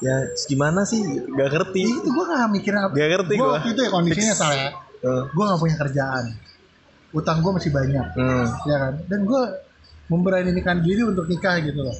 ya 0.00 0.14
gimana 0.44 0.84
sih 0.84 1.00
gak 1.26 1.48
ngerti. 1.50 1.80
itu 1.84 2.08
gue 2.08 2.24
gak 2.26 2.48
mikirin 2.50 2.80
apa 2.82 2.92
Gak 2.92 3.10
ngerti 3.10 3.32
gue 3.36 3.48
waktu 3.48 3.68
itu 3.70 3.80
ya 3.80 3.90
kondisinya 3.90 4.32
Fix. 4.32 4.40
salah 4.40 4.56
ya 4.58 4.70
Eh, 5.00 5.22
gue 5.28 5.44
gak 5.46 5.60
punya 5.60 5.76
kerjaan 5.76 6.24
utang 7.10 7.40
gue 7.40 7.52
masih 7.52 7.68
banyak 7.70 8.06
Hmm. 8.12 8.46
ya 8.64 8.76
kan 8.78 8.94
dan 9.08 9.20
gue 9.24 9.42
memberanikan 10.10 10.82
diri 10.82 11.06
untuk 11.06 11.24
nikah 11.24 11.62
gitu 11.62 11.80
loh. 11.80 11.94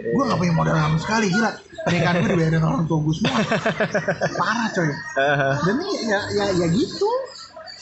Gue 0.00 0.22
gak 0.24 0.38
punya 0.40 0.54
modal 0.56 0.72
sama 0.72 0.96
sekali 0.96 1.28
gila. 1.28 1.50
Pernikahan 1.84 2.14
gue 2.24 2.28
dibayarin 2.32 2.62
orang 2.64 2.84
tua 2.88 2.98
gue 3.04 3.14
semua. 3.16 3.36
Parah 4.40 4.68
coy. 4.72 4.88
Aha. 5.18 5.50
dan 5.60 5.74
ini 5.76 5.94
ya 6.08 6.20
ya 6.32 6.44
ya 6.56 6.66
gitu. 6.72 7.08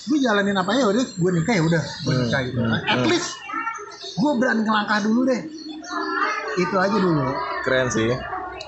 Gue 0.09 0.18
jalanin 0.18 0.57
apa 0.57 0.72
ya 0.74 0.88
udah 0.88 1.04
gue 1.04 1.31
nikah 1.31 1.54
ya 1.54 1.62
udah 1.62 1.83
gue 2.02 2.11
Hmm. 2.11 2.22
nikah 2.26 2.40
gitu. 2.42 2.59
Hmm. 2.59 2.74
at 2.74 3.02
least 3.07 3.31
gue 4.18 4.31
berani 4.35 4.62
ngelangkah 4.66 4.98
dulu 5.04 5.20
deh. 5.28 5.40
Itu 6.59 6.74
aja 6.74 6.96
dulu. 6.98 7.22
Keren 7.62 7.88
sih. 7.92 8.11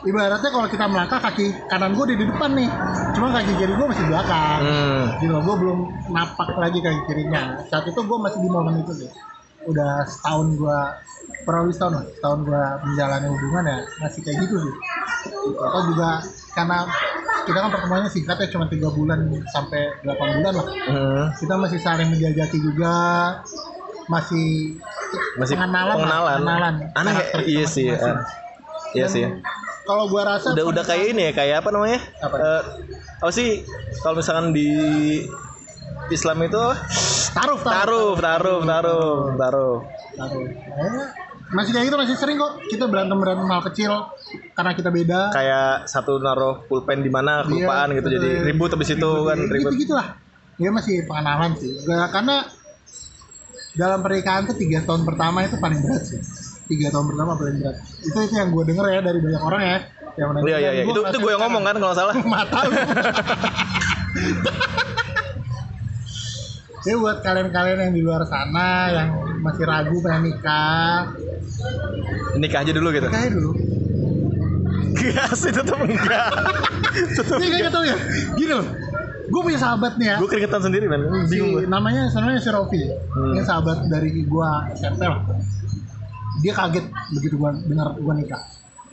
ibaratnya 0.01 0.49
kalau 0.49 0.65
kita 0.65 0.89
melangkah 0.89 1.21
kaki 1.21 1.53
kanan 1.69 1.93
gue 1.93 2.07
di 2.09 2.23
depan 2.23 2.57
nih. 2.57 2.71
Cuma 3.13 3.35
kaki 3.35 3.53
kiri 3.59 3.73
gue 3.75 3.87
masih 3.89 4.03
di 4.07 4.11
belakang. 4.15 4.61
Hmm. 4.63 5.05
gitu 5.19 5.35
gue 5.35 5.57
belum 5.59 5.79
napak 6.09 6.49
lagi 6.55 6.79
kaki 6.79 7.01
kirinya. 7.05 7.61
Saat 7.67 7.91
itu 7.91 7.99
gue 7.99 8.19
masih 8.21 8.39
di 8.41 8.49
momen 8.49 8.79
itu 8.79 8.95
deh 8.95 9.11
udah 9.71 9.93
setahun 10.05 10.55
gue 10.55 10.81
kurang 11.41 11.61
lebih 11.65 11.75
setahun 11.75 11.93
lah 11.95 12.05
setahun 12.11 12.39
gua 12.43 12.63
menjalani 12.83 13.27
hubungan 13.29 13.65
ya 13.65 13.79
masih 13.99 14.21
kayak 14.21 14.39
gitu 14.41 14.55
sih 14.59 14.75
atau 15.57 15.81
juga 15.87 16.09
karena 16.53 16.79
kita 17.41 17.57
kan 17.57 17.71
pertemuannya 17.71 18.11
singkat 18.11 18.37
ya 18.37 18.49
cuma 18.51 18.67
tiga 18.67 18.89
bulan 18.89 19.19
sampai 19.49 19.81
8 20.03 20.11
bulan 20.37 20.53
lah 20.55 20.67
Hmm. 20.83 21.25
kita 21.37 21.55
masih 21.57 21.79
saling 21.79 22.09
menjajaki 22.09 22.59
juga 22.59 22.95
masih 24.07 24.77
Masih 25.37 25.55
pengenalan 25.55 25.95
pengenalan. 25.97 26.37
pengenalan 26.37 26.75
Aneh, 26.93 27.15
iya 27.45 27.65
sih, 27.65 27.87
masing-masing. 27.89 28.15
ah. 28.15 28.27
Iya 28.91 29.07
Dan 29.07 29.13
sih. 29.13 29.23
kalau 29.83 30.05
gua 30.07 30.23
rasa 30.29 30.51
Udah 30.51 30.65
udah 30.67 30.85
kayak 30.85 31.07
ini 31.09 31.23
ya, 31.25 31.33
kayak 31.33 31.57
apa 31.63 31.71
namanya? 31.71 32.01
Apa? 32.21 32.35
Eh, 32.37 32.63
apa 33.17 33.31
sih 33.31 33.63
kalau 34.01 34.19
misalkan 34.19 34.51
di 34.51 34.69
Islam 36.11 36.39
itu 36.45 36.65
taruh 37.31 37.61
taruh, 37.63 38.11
taruh, 38.19 38.61
taruh, 38.67 39.19
taruh. 39.39 39.77
taruh 40.19 41.07
masih 41.51 41.75
kayak 41.75 41.91
gitu 41.91 41.97
masih 41.99 42.15
sering 42.15 42.39
kok 42.39 42.63
kita 42.71 42.87
berantem 42.87 43.19
berantem 43.19 43.47
hal 43.51 43.63
kecil 43.67 43.93
karena 44.55 44.71
kita 44.79 44.91
beda. 44.95 45.21
Kayak 45.35 45.91
satu 45.91 46.23
naruh 46.23 46.63
pulpen 46.71 47.03
di 47.03 47.11
mana 47.11 47.43
kelupaan 47.43 47.91
Iya, 47.91 47.99
gitu 47.99 48.09
jadi 48.15 48.29
ribut 48.47 48.71
habis 48.71 48.91
itu 48.95 49.11
kan 49.27 49.39
ribut. 49.39 49.75
gitu 49.75 49.91
gitulah 49.91 50.15
dia 50.61 50.71
masih 50.71 51.03
pengenalan 51.11 51.59
sih. 51.59 51.75
Karena 51.89 52.47
dalam 53.75 53.99
pernikahan 54.03 54.47
tuh 54.47 54.55
tiga 54.59 54.83
tahun 54.87 55.03
pertama 55.03 55.43
itu 55.43 55.59
paling 55.59 55.83
berat 55.83 56.03
sih. 56.07 56.21
Tiga 56.71 56.95
tahun 56.95 57.07
pertama 57.11 57.35
paling 57.35 57.57
berat. 57.59 57.77
Itu 57.99 58.19
itu 58.31 58.35
yang 58.39 58.55
gue 58.55 58.65
denger 58.71 58.87
ya 58.87 59.01
dari 59.03 59.19
banyak 59.19 59.43
orang 59.43 59.63
ya. 59.63 59.79
Yang 60.19 60.29
Iya 60.47 60.59
iya 60.59 60.71
iya. 60.71 60.83
Gua 60.87 60.95
Itu 60.95 61.01
itu 61.03 61.19
gue 61.19 61.31
yang 61.35 61.43
ngomong 61.51 61.63
kan 61.67 61.75
kalau 61.83 61.95
salah. 61.99 62.15
mata 62.31 62.61
Jadi 66.81 66.97
buat 66.97 67.21
kalian-kalian 67.21 67.79
yang 67.83 67.93
di 67.93 68.01
luar 68.01 68.25
sana 68.25 68.69
yang 68.89 69.09
masih 69.39 69.65
ragu 69.65 70.01
pengen 70.01 70.23
nikah, 70.27 71.13
Nikah 72.35 72.59
aja 72.59 72.73
dulu 72.73 72.89
gitu. 72.91 73.05
nikah 73.05 73.21
aja 73.21 73.31
dulu. 73.31 73.51
Gas 74.93 75.41
itu 75.43 75.61
tuh 75.61 75.77
enggak. 75.79 76.29
Tetep 77.17 77.37
Ini 77.39 77.57
gak 77.59 77.71
tau 77.71 77.85
ya, 77.85 77.97
gini 78.35 78.53
loh. 78.53 78.67
Gue 79.27 79.41
punya 79.43 79.57
sahabat 79.57 79.95
nih 79.95 80.07
ya. 80.09 80.17
Gue 80.19 80.27
keringetan 80.27 80.61
sendiri 80.61 80.85
man. 80.87 81.01
si, 81.23 81.31
Bingung 81.31 81.51
gue. 81.55 81.63
namanya 81.67 82.11
namanya 82.11 82.39
si 82.39 82.51
Rofi 82.51 82.83
Hmm. 83.11 83.33
ini 83.33 83.43
sahabat 83.43 83.87
dari 83.87 84.11
gua 84.25 84.67
SMP 84.73 85.03
lah 85.03 85.21
dia 86.41 86.53
kaget 86.53 86.83
begitu 87.11 87.35
gua 87.37 87.53
dengar 87.61 87.93
gua 87.97 88.15
nikah 88.15 88.43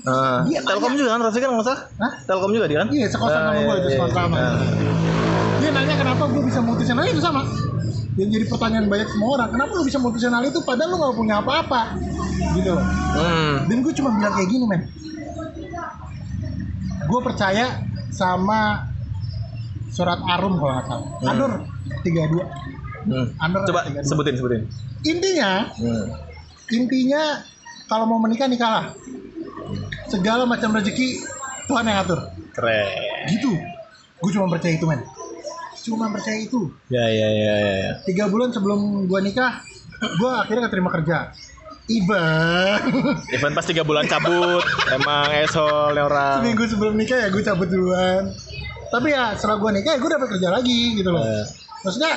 Ah, 0.04 0.39
Dia 0.43 0.62
Telkom 0.62 0.93
nanya. 0.93 1.00
juga 1.00 1.10
kan 1.10 1.21
Rafi 1.21 1.38
kan 1.38 1.50
nggak 1.50 1.65
salah? 1.65 1.82
Hah? 1.97 2.12
Telkom 2.23 2.52
juga 2.52 2.65
dia 2.65 2.78
kan? 2.80 2.88
iya 2.89 3.08
sekosan 3.08 3.34
Ah, 3.36 3.43
sama 3.43 3.52
iya, 3.54 3.63
gua 3.63 3.76
itu 3.76 3.82
iya, 3.84 3.95
sekosan 3.97 4.15
sama 4.15 4.36
iya. 4.36 4.52
Nanya 5.78 5.96
kenapa 5.96 6.24
gua 6.26 6.42
bisa 6.42 6.60
mutusin 6.60 6.96
hal 6.96 7.06
itu 7.06 7.20
sama 7.20 7.46
yang 8.16 8.30
jadi 8.30 8.46
pertanyaan 8.46 8.88
banyak 8.88 9.06
semua 9.08 9.30
orang 9.36 9.50
kenapa 9.52 9.72
lu 9.72 9.84
bisa 9.84 9.98
mutusin 9.98 10.30
hal 10.30 10.42
itu 10.42 10.58
padahal 10.60 10.90
lu 10.90 10.98
gak 10.98 11.16
punya 11.16 11.36
apa-apa 11.38 11.82
gitu 12.52 12.70
loh 12.72 12.86
Hmm. 13.13 13.56
dan 13.66 13.78
gue 13.80 13.94
cuma 13.94 14.10
bilang 14.12 14.34
kayak 14.34 14.46
gini 14.48 14.66
men 14.66 14.82
gue 17.00 17.20
percaya 17.22 17.78
sama 18.10 18.90
surat 19.88 20.18
arum 20.20 20.54
kalau 20.56 20.74
nggak 20.74 20.86
salah 20.88 21.06
Hmm. 21.16 21.30
Anur 21.30 21.52
32 22.02 22.42
Hmm. 23.06 23.28
Anur 23.38 23.62
Coba 23.63 23.80
32. 23.86 24.04
sebutin 24.04 24.34
sebutin. 24.36 24.62
intinya 25.04 25.70
Hmm. 25.72 26.06
intinya 26.70 27.22
kalau 27.86 28.04
mau 28.04 28.18
menikah 28.18 28.46
nikahlah 28.46 28.92
segala 30.08 30.44
macam 30.44 30.74
rezeki 30.74 31.22
Tuhan 31.66 31.86
yang 31.86 32.02
atur 32.02 32.20
Keren. 32.52 33.30
gitu 33.30 33.54
gue 34.18 34.32
cuma 34.32 34.50
percaya 34.50 34.74
itu 34.74 34.84
men 34.84 35.06
cuma 35.88 36.12
percaya 36.12 36.36
itu 36.38 36.67
Ya 36.88 37.02
ya 37.04 37.28
ya 37.30 37.54
ya. 37.56 37.73
ya. 37.80 37.91
tiga 38.04 38.28
bulan 38.28 38.52
sebelum 38.52 38.80
gue 39.06 39.19
nikah 39.23 39.63
gue 39.97 40.32
akhirnya 40.36 40.67
keterima 40.67 40.91
kerja 40.91 41.32
Iba 41.88 42.23
Event 43.32 43.56
pas 43.56 43.63
tiga 43.63 43.80
bulan 43.82 44.04
cabut. 44.06 44.60
Emang 45.00 45.32
esol 45.39 45.95
orang. 45.95 46.43
seminggu 46.43 46.67
sebelum 46.67 46.93
nikah 46.93 47.15
ya 47.17 47.28
gue 47.28 47.39
cabut 47.39 47.65
duluan 47.65 48.28
tapi 48.88 49.12
ya 49.12 49.32
setelah 49.34 49.56
gue 49.58 49.71
nikah 49.73 49.91
ya 49.95 50.00
gue 50.00 50.12
dapat 50.12 50.28
kerja 50.30 50.47
lagi 50.50 50.80
gitu 50.95 51.10
loh 51.10 51.23
Eh, 51.23 51.43
maksudnya 51.82 52.12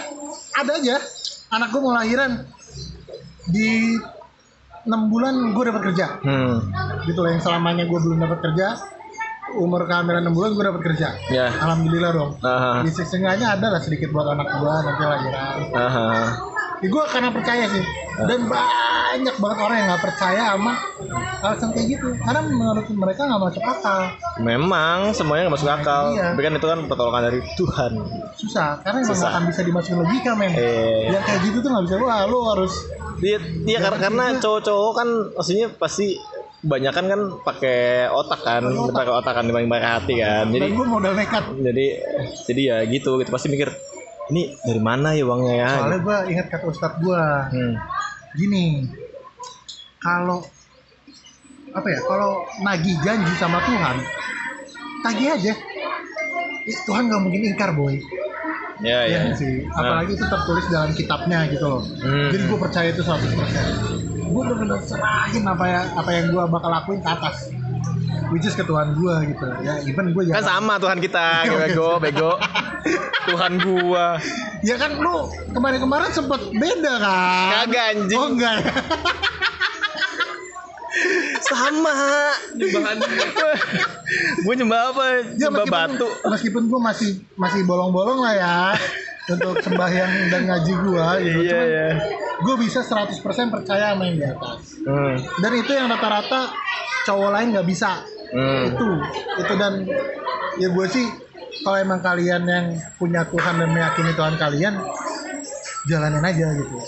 ada 0.53 0.73
aja 0.75 0.97
anak 1.51 1.71
gue 1.71 1.81
mau 1.81 1.95
lahiran 1.95 2.43
di 3.47 3.95
enam 4.81 5.07
bulan 5.07 5.35
gue 5.51 5.65
dapat 5.67 5.83
kerja 5.87 6.07
hmm. 6.19 6.57
gitu 7.05 7.21
loh 7.21 7.31
yang 7.31 7.39
selamanya 7.39 7.87
gue 7.87 7.99
belum 8.01 8.19
dapat 8.19 8.39
kerja 8.43 8.75
umur 9.57 9.83
kehamilan 9.85 10.23
6 10.23 10.31
bulan 10.31 10.51
gue 10.53 10.65
dapat 10.67 10.83
kerja 10.85 11.09
Ya. 11.29 11.47
alhamdulillah 11.51 12.11
dong 12.11 12.31
Aha. 12.41 12.83
di 12.83 12.91
seenggaknya 12.91 13.57
ada 13.57 13.67
lah 13.69 13.81
sedikit 13.81 14.11
buat 14.11 14.29
anak 14.29 14.47
gue 14.49 14.75
nanti 14.85 15.03
lahiran 15.03 15.57
Aha. 15.73 16.09
ya, 16.79 16.87
gue 16.87 17.03
karena 17.07 17.29
percaya 17.29 17.65
sih 17.67 17.83
dan 18.21 18.41
banyak 18.47 19.35
banget 19.37 19.59
orang 19.59 19.77
yang 19.77 19.89
nggak 19.91 20.05
percaya 20.05 20.43
sama 20.53 20.73
alasan 21.41 21.69
kayak 21.73 21.87
gitu 21.91 22.09
karena 22.17 22.41
menurut 22.45 22.87
mereka 22.91 23.21
nggak 23.25 23.43
masuk 23.43 23.65
akal 23.65 24.01
Memang 24.41 25.13
semuanya 25.13 25.49
nggak 25.49 25.57
masuk 25.61 25.69
akal. 25.71 26.05
Iya. 26.17 26.33
Tapi 26.33 26.41
kan 26.41 26.53
itu 26.55 26.65
kan 26.65 26.79
pertolongan 26.89 27.23
dari 27.29 27.41
Tuhan. 27.55 27.93
susah 28.33 28.81
karena 28.81 29.05
nggak 29.05 29.21
akan 29.21 29.43
bisa 29.53 29.61
dimasukin 29.61 29.97
logika 30.01 30.33
men 30.33 30.53
Eh. 30.57 31.13
yang 31.13 31.21
kayak 31.21 31.41
gitu 31.45 31.61
tuh 31.61 31.69
nggak 31.69 31.85
bisa 31.85 31.95
wah 32.01 32.25
lu 32.25 32.41
harus 32.47 32.73
Dia, 33.21 33.37
dia 33.69 33.79
karena, 33.85 34.41
cowok-cowok 34.41 34.93
kan 34.97 35.09
maksudnya 35.37 35.69
pasti 35.77 36.17
kebanyakan 36.61 37.05
kan 37.07 37.21
pakai 37.43 37.79
otak 38.07 38.41
kan, 38.41 38.63
Pakai 38.91 39.09
otak. 39.11 39.33
kan 39.33 39.45
dibanding 39.45 39.71
pakai 39.71 39.89
hati 39.91 40.15
kan. 40.17 40.45
Jadi 40.49 40.61
dan 40.63 40.73
gue 40.73 40.87
modal 40.87 41.13
nekat 41.15 41.45
jadi 41.57 41.87
jadi 42.45 42.61
ya 42.63 42.77
gitu 42.87 43.17
gitu 43.17 43.29
pasti 43.29 43.49
mikir 43.49 43.73
ini 44.29 44.55
dari 44.61 44.79
mana 44.79 45.11
ya 45.11 45.25
uangnya 45.25 45.55
ya? 45.57 45.71
soalnya 45.75 46.01
gue 46.01 46.17
ingat 46.31 46.47
kata 46.49 46.65
ustadz 46.65 47.01
gue 47.01 47.23
Hmm. 47.51 47.75
gini 48.33 48.87
kalau 49.99 50.39
apa 51.71 51.87
ya 51.87 52.01
kalau 52.01 52.31
nagih 52.61 52.95
janji 53.01 53.33
sama 53.35 53.59
Tuhan 53.61 53.97
tagih 55.01 55.29
aja 55.33 55.55
Eh, 56.61 56.77
Tuhan 56.79 57.09
nggak 57.09 57.21
mungkin 57.21 57.41
ingkar 57.43 57.73
boy 57.73 57.97
Ya 58.81 59.03
ya. 59.03 59.27
Iya 59.27 59.35
sih 59.35 59.67
apalagi 59.67 60.13
itu 60.13 60.25
tertulis 60.25 60.67
dalam 60.69 60.93
kitabnya 60.93 61.49
gitu 61.49 61.65
loh 61.65 61.83
Hmm. 61.99 62.31
jadi 62.31 62.43
gue 62.45 62.59
percaya 62.61 62.89
itu 62.89 63.03
100% 63.03 64.10
gue 64.31 64.43
bener-bener 64.47 64.79
serahin 64.81 65.43
apa 65.45 65.65
ya 65.67 65.81
apa 65.93 66.11
yang 66.13 66.25
gue 66.31 66.43
bakal 66.47 66.71
lakuin 66.71 67.01
ke 67.01 67.11
atas 67.11 67.37
which 68.31 68.47
is 68.47 68.55
ke 68.55 68.63
Tuhan 68.63 68.95
gue 68.95 69.15
gitu 69.29 69.47
ya 69.61 69.83
even 69.83 70.15
gue 70.15 70.23
Kan 70.31 70.45
sama 70.45 70.79
Tuhan 70.79 70.99
kita, 70.99 71.27
bego, 71.67 71.99
bego. 71.99 72.33
Tuhan 73.23 73.53
gua. 73.61 74.17
ya 74.63 74.75
kan 74.75 74.97
lu 74.97 75.29
kemarin-kemarin 75.51 76.09
sempet 76.09 76.41
beda 76.51 76.95
kan 76.97 77.49
Kagak 77.61 77.85
anjing. 77.93 78.17
oh 78.17 78.27
enggak 78.29 78.53
ya 78.57 78.73
Sama. 81.41 81.97
Nyembahan. 82.55 82.97
gua 84.43 84.55
nyembah 84.55 84.81
apa? 84.89 85.03
ya 85.05 85.19
Nyembah 85.41 85.65
meskipun, 85.65 85.91
batu. 85.99 86.09
meskipun 86.25 86.63
gue 86.67 86.81
masih 86.81 87.11
masih 87.35 87.61
bolong-bolong 87.65 88.21
lah 88.21 88.35
ya 88.35 88.57
untuk 89.31 89.55
sembahyang 89.61 90.13
dan 90.29 90.43
ngaji 90.45 90.73
gue 90.75 91.07
gitu 91.21 91.41
Iya 91.41 91.51
cuman 91.51 91.69
ya. 91.69 91.89
gue 92.41 92.55
bisa 92.59 92.81
100% 92.81 93.21
percaya 93.49 93.93
sama 93.93 94.03
yang 94.05 94.17
di 94.17 94.27
atas 94.27 94.59
Hmm. 94.81 95.15
dan 95.39 95.53
itu 95.55 95.71
yang 95.71 95.87
rata-rata 95.87 96.51
cowok 97.05 97.31
lain 97.31 97.49
nggak 97.53 97.67
bisa 97.67 98.01
Hmm. 98.29 98.63
itu 98.65 98.89
itu 99.37 99.53
dan 99.55 99.73
ya 100.57 100.69
gue 100.69 100.87
sih 100.87 101.07
kalau 101.61 101.79
emang 101.79 102.01
kalian 102.01 102.43
yang 102.43 102.67
punya 102.95 103.23
Tuhan 103.25 103.55
dan 103.57 103.69
meyakini 103.69 104.13
Tuhan 104.13 104.35
kalian 104.37 104.75
jalanin 105.85 106.23
aja 106.23 106.47
gitu 106.57 106.79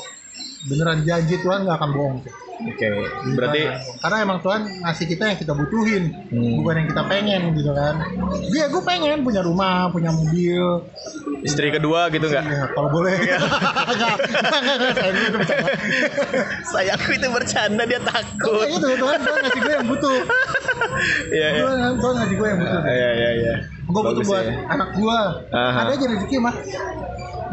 beneran 0.64 1.02
janji 1.02 1.34
Tuhan 1.36 1.62
nggak 1.62 1.76
akan 1.76 1.90
bohong. 1.90 2.18
Oke. 2.62 2.86
Berarti 3.34 3.62
karena 3.98 4.16
emang 4.22 4.38
Tuhan 4.38 4.62
ngasih 4.80 5.06
kita 5.08 5.24
yang 5.26 5.34
kita 5.36 5.50
butuhin 5.50 6.04
Hmm. 6.30 6.62
bukan 6.62 6.74
yang 6.76 6.88
kita 6.88 7.02
pengen 7.04 7.40
gitu 7.52 7.70
kan 7.70 7.94
dia 8.46 8.64
gue 8.66 8.82
pengen 8.82 9.20
punya 9.20 9.42
rumah 9.42 9.90
punya 9.90 10.08
mobil 10.08 10.86
istri 11.42 11.68
kedua 11.68 12.06
gitu 12.08 12.22
nggak? 12.24 12.44
ya 12.44 12.62
kalau 12.70 12.88
boleh 12.88 13.18
enggak, 13.18 13.40
saya 14.94 15.10
itu. 15.10 15.38
Sayangku 16.64 17.10
itu 17.12 17.26
bercanda 17.28 17.82
dia 17.82 17.98
takut. 17.98 18.62
Kayak 18.62 18.70
gitu 18.72 18.86
Tuhan 18.96 19.18
Tuhan 19.20 19.38
ngasih 19.42 19.60
gue 19.60 19.72
yang 19.72 19.86
butuh 19.88 20.18
Iya 21.28 21.46
iya. 21.48 21.60
Tuhan, 21.60 21.76
Tuhan 21.98 22.14
ngasih 22.16 22.36
gue 22.38 22.46
yang 22.46 22.58
butuh 22.60 22.80
Iya 22.84 23.10
iya 23.12 23.30
iya. 23.34 23.54
gue 23.82 24.00
butuh 24.00 24.22
buat 24.22 24.44
ya. 24.46 24.54
anak 24.70 24.88
gue 24.94 25.18
ada 25.50 25.90
aja 25.90 26.06
rezeki 26.06 26.36
mah 26.38 26.54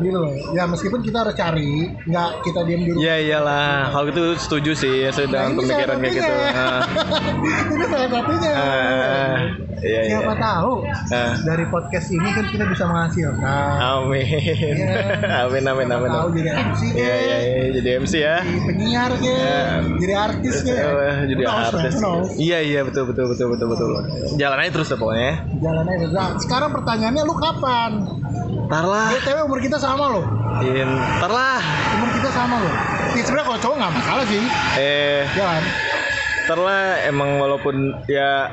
gitu 0.02 0.18
loh 0.18 0.34
ya 0.50 0.64
meskipun 0.66 1.00
kita 1.00 1.18
harus 1.20 1.34
cari 1.34 1.72
nggak 2.02 2.30
kita 2.42 2.60
diam 2.64 2.82
di 2.82 2.90
rumah 2.90 3.02
Iya 3.02 3.16
iyalah. 3.22 3.72
Kalau 3.90 4.04
gitu 4.06 4.22
setuju 4.38 4.72
sih 4.74 4.94
ya, 5.00 5.10
saya 5.10 5.26
dengan 5.26 5.50
Nah, 5.50 5.58
pemikiran 5.58 5.96
kayak 5.98 6.14
gitu. 6.14 6.34
ini 7.70 7.86
salah 7.86 8.10
satunya 8.10 8.52
Ah, 8.52 9.38
Iya 9.80 10.00
iya. 10.02 10.12
siapa 10.14 10.34
tahu 10.36 10.74
Ah. 11.10 11.34
dari 11.42 11.64
podcast 11.66 12.08
ini 12.10 12.30
kan 12.30 12.46
kita 12.46 12.66
bisa 12.66 12.84
menghasilkan 12.84 13.40
Amin. 13.80 14.28
Iya. 14.28 14.92
amin 15.42 15.64
amin 15.66 15.88
Siapa 15.88 15.98
amin. 15.98 16.12
tahu 16.12 16.28
jadi 16.34 16.50
MC 16.52 16.82
deh, 16.86 17.00
iya 17.00 17.16
iya 17.18 17.38
jadi 17.74 17.90
MC 17.98 18.14
ya. 18.18 18.36
jadi 18.40 18.60
penyiar 18.62 19.12
Iya. 19.16 19.56
jadi 19.96 20.14
artis 20.18 20.56
Eh, 20.62 21.18
jadi 21.26 21.44
artis. 21.46 21.94
Iya 22.36 22.58
iya 22.62 22.80
betul 22.82 23.04
betul 23.06 23.26
betul 23.26 23.48
betul 23.48 23.68
betul. 23.70 23.88
Jalan 24.36 24.58
aja 24.60 24.72
terus 24.74 24.88
deh 24.88 24.98
pokoknya. 24.98 25.32
jalan 25.58 25.86
aja 25.86 26.06
nah, 26.10 26.30
sekarang 26.38 26.70
pertanyaannya 26.72 27.24
lu 27.24 27.36
kapan 27.36 27.92
Ntar 28.70 28.86
lah. 28.86 29.10
BTW 29.12 29.38
umur 29.44 29.60
kita 29.60 29.78
sama 29.78 29.89
loh. 29.96 30.26
In, 30.60 30.90
ntar 31.22 31.32
lah. 31.32 31.62
umur 31.96 32.10
kita 32.20 32.30
sama 32.36 32.60
sama 32.60 32.66
lo 32.66 32.72
ya 33.20 33.24
sebenarnya 33.26 33.48
kalau 33.48 33.60
cowok 33.60 33.76
nggak 33.80 33.94
masalah 34.00 34.26
sih. 34.28 34.42
Eh 34.78 35.22
ya 35.34 35.44
kan? 35.46 35.64
terlah 36.50 36.98
emang 37.06 37.38
walaupun 37.38 37.94
ya 38.10 38.50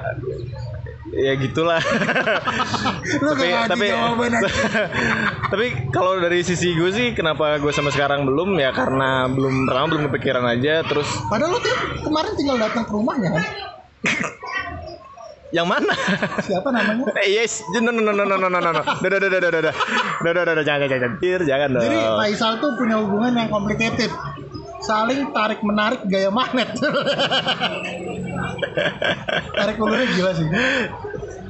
ya 1.16 1.32
gitulah. 1.40 1.80
Tapi 3.32 3.46
tapi 3.72 3.86
tapi 5.52 5.66
kalau 5.88 6.20
dari 6.20 6.44
sisi 6.44 6.76
gue 6.76 6.92
sih 6.92 7.16
kenapa 7.16 7.56
gue 7.56 7.72
sampai 7.72 7.94
sekarang 7.94 8.28
belum? 8.28 8.60
Ya 8.60 8.74
karena 8.76 9.24
belum 9.32 9.64
pertama 9.64 9.86
belum 9.96 10.02
kepikiran 10.12 10.44
aja 10.44 10.84
terus 10.84 11.08
padahal 11.32 11.56
lo 11.56 11.58
tuh 11.62 11.72
kemarin 12.04 12.32
tinggal 12.36 12.56
datang 12.60 12.84
ke 12.84 12.92
rumahnya 12.92 13.30
kan 13.32 13.44
yang 15.56 15.66
mana? 15.72 15.92
Siapa 16.44 16.68
namanya? 16.68 17.08
Eh, 17.24 17.40
Yes. 17.40 17.64
No 17.72 17.80
no 17.80 17.96
no 17.96 18.12
no 18.12 18.28
no 18.28 18.36
no 18.36 18.36
no 18.36 18.60
no. 18.60 18.60
no 18.60 18.60
no 18.60 19.16
no 19.16 19.28
no 19.40 19.48
no 20.20 20.40
no 20.44 20.52
no 20.52 20.62
jangan 20.62 20.84
jangan 20.84 21.16
jangan. 21.16 21.40
jangan 21.48 21.68
dong. 21.72 21.84
Jadi 21.88 21.96
Faisal 21.96 22.52
tuh 22.60 22.76
punya 22.76 23.00
hubungan 23.00 23.32
yang 23.32 23.48
complicated. 23.48 24.12
Saling 24.84 25.32
tarik 25.32 25.64
menarik 25.64 26.04
gaya 26.04 26.28
magnet. 26.28 26.68
tarik 29.58 29.76
ulurnya 29.80 30.06
gila 30.12 30.32
sih. 30.36 30.46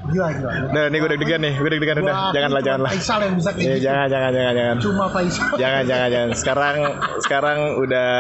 Gila 0.07 0.29
gila. 0.33 0.53
Nah, 0.71 0.83
ini 0.87 0.97
gue 0.97 1.11
deg-degan 1.11 1.41
nih, 1.41 1.55
gue 1.55 1.69
deg-degan 1.69 1.97
udah. 2.01 2.17
Janganlah, 2.31 2.63
janganlah. 2.63 2.91
Faisal 2.91 3.19
yang 3.21 3.35
bisa 3.35 3.51
kayak 3.51 3.63
Ya, 3.63 3.73
gitu. 3.73 3.85
jangan, 3.85 4.07
jangan, 4.07 4.31
jangan, 4.31 4.55
jangan. 4.55 4.77
Cuma 4.79 5.05
Faisal. 5.09 5.49
Jangan, 5.57 5.83
jangan, 5.85 6.09
jangan. 6.09 6.31
Sekarang, 6.33 6.77
sekarang 7.21 7.59
udah, 7.77 8.11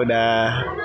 udah, 0.00 0.28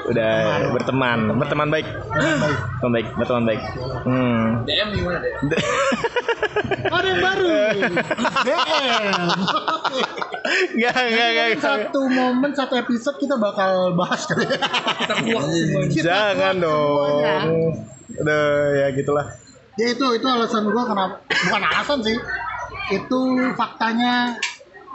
udah 0.06 0.32
berteman, 0.72 1.20
berteman 1.38 1.68
baik, 1.70 1.88
Baik. 1.88 2.58
berteman 2.76 2.92
baik, 2.92 3.08
berteman 3.16 3.44
baik. 3.46 3.62
Hmm. 4.04 4.46
DM 4.64 4.88
gimana 4.94 5.18
deh? 5.20 5.34
Ada 6.92 7.08
yang 7.08 7.22
baru. 7.22 7.46
DM. 8.48 9.06
Gak, 10.74 10.92
gak, 10.92 11.08
gak, 11.08 11.30
Mungkin 11.32 11.48
gak. 11.54 11.64
satu 11.64 12.02
momen 12.08 12.52
satu 12.52 12.74
episode 12.76 13.16
kita 13.18 13.36
bakal 13.38 13.94
bahas 13.94 14.26
kali 14.26 14.46
ya. 14.46 14.60
Kita 15.00 15.14
kuak 15.18 15.44
semuanya. 15.48 15.88
Kita 15.88 16.04
Jangan 16.04 16.56
dong. 16.60 17.42
Udah, 18.14 18.44
ya 18.76 18.88
gitulah. 18.92 19.28
Ya 19.74 19.86
itu 19.90 20.06
itu 20.12 20.26
alasan 20.26 20.68
gua 20.68 20.84
kenapa 20.84 21.16
bukan 21.24 21.62
alasan 21.64 22.00
sih. 22.02 22.18
Itu 22.90 23.20
faktanya 23.54 24.36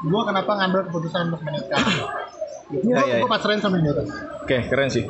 gua 0.02 0.22
kenapa 0.24 0.50
ngambil 0.54 0.80
keputusan 0.86 1.28
untuk 1.28 1.42
menikah. 1.42 1.80
Gitu. 2.66 2.84
Ya, 2.84 2.98
gua, 2.98 3.02
ya, 3.06 3.14
ya. 3.16 3.26
pacaran 3.26 3.58
sama 3.58 3.78
dia 3.78 3.92
tuh. 3.92 4.06
Oke, 4.40 4.56
keren 4.66 4.88
sih. 4.88 5.04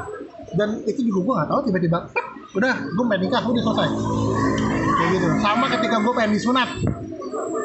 dan 0.49 0.79
itu 0.83 1.03
juga 1.03 1.19
gue 1.21 1.35
nggak 1.35 1.49
tahu 1.49 1.61
tiba-tiba 1.67 1.99
udah 2.55 2.73
gue 2.79 3.05
pengen 3.05 3.23
nikah 3.27 3.43
udah 3.43 3.61
selesai 3.61 3.89
kayak 4.95 5.09
gitu 5.11 5.27
sama 5.43 5.67
ketika 5.69 5.97
gue 5.99 6.13
pengen 6.15 6.33
disunat 6.33 6.69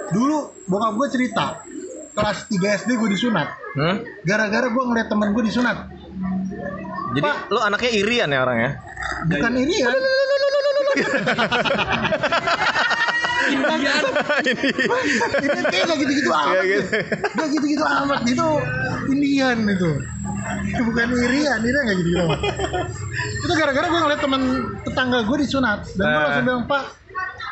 dulu 0.09 0.37
bokap 0.65 0.91
gue 0.91 1.07
cerita 1.09 1.45
kelas 2.11 2.49
3 2.49 2.57
SD 2.81 2.89
gue 2.95 3.09
disunat 3.09 3.53
Hmm? 3.71 4.01
gara-gara 4.21 4.67
gue 4.67 4.83
ngeliat 4.83 5.07
temen 5.07 5.29
gue 5.29 5.43
disunat 5.45 5.87
Jadi 7.13 7.21
Pak. 7.21 7.35
lo 7.47 7.61
anaknya 7.61 7.91
irian 7.93 8.27
ya 8.27 8.39
orang 8.41 8.57
ya? 8.59 8.71
bukan 9.29 9.51
ini 9.55 9.75
ya 9.77 9.87
Indian. 13.43 14.03
Ini. 14.43 14.69
ini 15.41 15.59
kayak 15.65 15.83
gak 15.83 15.97
gitu-gitu 15.99 16.29
amat 16.29 16.47
Kayak 16.47 16.65
gitu. 16.67 16.83
gak 17.33 17.47
gitu-gitu 17.49 17.83
amat 17.83 18.19
itu 18.23 18.47
Indian 19.09 19.57
itu 19.65 19.91
bukan 20.81 21.07
Irian 21.11 21.59
Irian 21.59 21.83
gak 21.83 21.97
gitu-gitu 21.97 22.21
amat 22.23 22.39
itu 23.41 23.53
gara-gara 23.53 23.85
gue 23.87 23.99
ngeliat 23.99 24.21
temen 24.21 24.41
tetangga 24.83 25.19
gue 25.21 25.37
disunat 25.39 25.79
dan 25.91 26.05
gue 26.05 26.13
Ah. 26.13 26.23
langsung 26.23 26.45
bilang 26.45 26.63
pak 26.65 26.83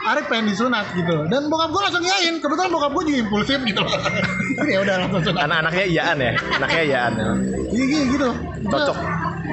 Arif 0.01 0.25
pengen 0.25 0.45
disunat 0.47 0.85
gitu 0.93 1.27
dan 1.27 1.41
bokap 1.45 1.69
gue 1.69 1.81
langsung 1.83 2.03
yain 2.05 2.35
kebetulan 2.37 2.69
bokap 2.69 2.91
gue 2.93 3.03
juga 3.05 3.17
impulsif 3.19 3.59
gitu 3.59 3.83
jadi 4.57 4.69
ya 4.69 4.79
udah 4.79 4.95
langsung 5.01 5.21
sunat 5.25 5.41
Anak-anaknya 5.41 5.85
iyaan 5.89 6.17
ya? 6.17 6.31
Anaknya 6.53 6.81
iyaan 6.85 7.13
ya? 7.13 7.25
iya 7.69 7.83
gitu, 7.85 8.03
gitu. 8.09 8.29
Itu 8.57 8.69
Cocok. 8.69 8.97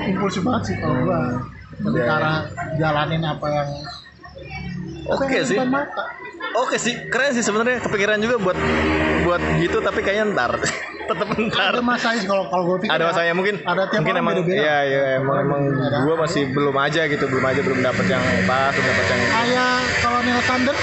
impulsif 0.07 0.43
banget 0.43 0.63
sih 0.65 0.75
kalau 0.77 0.97
gue 1.01 1.19
lebih 1.79 1.99
Iya, 1.99 2.09
cara 2.09 2.33
jalanin 2.75 3.23
apa 3.23 3.47
yang 3.47 3.69
Oke 5.07 5.25
ada 5.31 5.45
sih. 5.45 5.59
Oke 6.57 6.77
sih, 6.77 6.95
keren 7.07 7.31
sih 7.31 7.45
sebenarnya 7.45 7.79
kepikiran 7.79 8.19
juga 8.19 8.41
buat 8.41 8.59
buat 9.23 9.43
gitu 9.61 9.79
tapi 9.79 10.01
kayaknya 10.01 10.33
ntar. 10.33 10.53
Tetep 11.07 11.29
ntar. 11.39 11.71
ada 11.71 11.79
masanya 11.79 12.19
sih 12.19 12.27
kalau 12.27 12.51
kalau 12.51 12.65
gue 12.67 12.79
pikir 12.83 12.91
Ada 12.91 12.99
ya. 12.99 13.09
masanya 13.09 13.33
mungkin. 13.33 13.55
ada 13.63 13.83
tiap 13.87 14.03
mungkin 14.03 14.17
emang 14.17 14.35
beda-beda. 14.37 14.59
iya 14.59 14.77
iya 14.83 15.03
emang 15.17 15.37
emang 15.39 15.63
Ada. 15.71 15.99
gua 16.03 16.15
masih 16.19 16.43
belum 16.51 16.75
aja 16.77 17.07
gitu, 17.07 17.25
belum 17.25 17.45
aja 17.45 17.61
belum 17.63 17.79
dapet 17.79 18.05
yang 18.09 18.25
pas, 18.43 18.75
belum 18.75 18.87
dapet 18.89 19.07
yang 19.07 19.21
kayak 19.23 19.71
Colonel 20.03 20.41
Sanders 20.43 20.83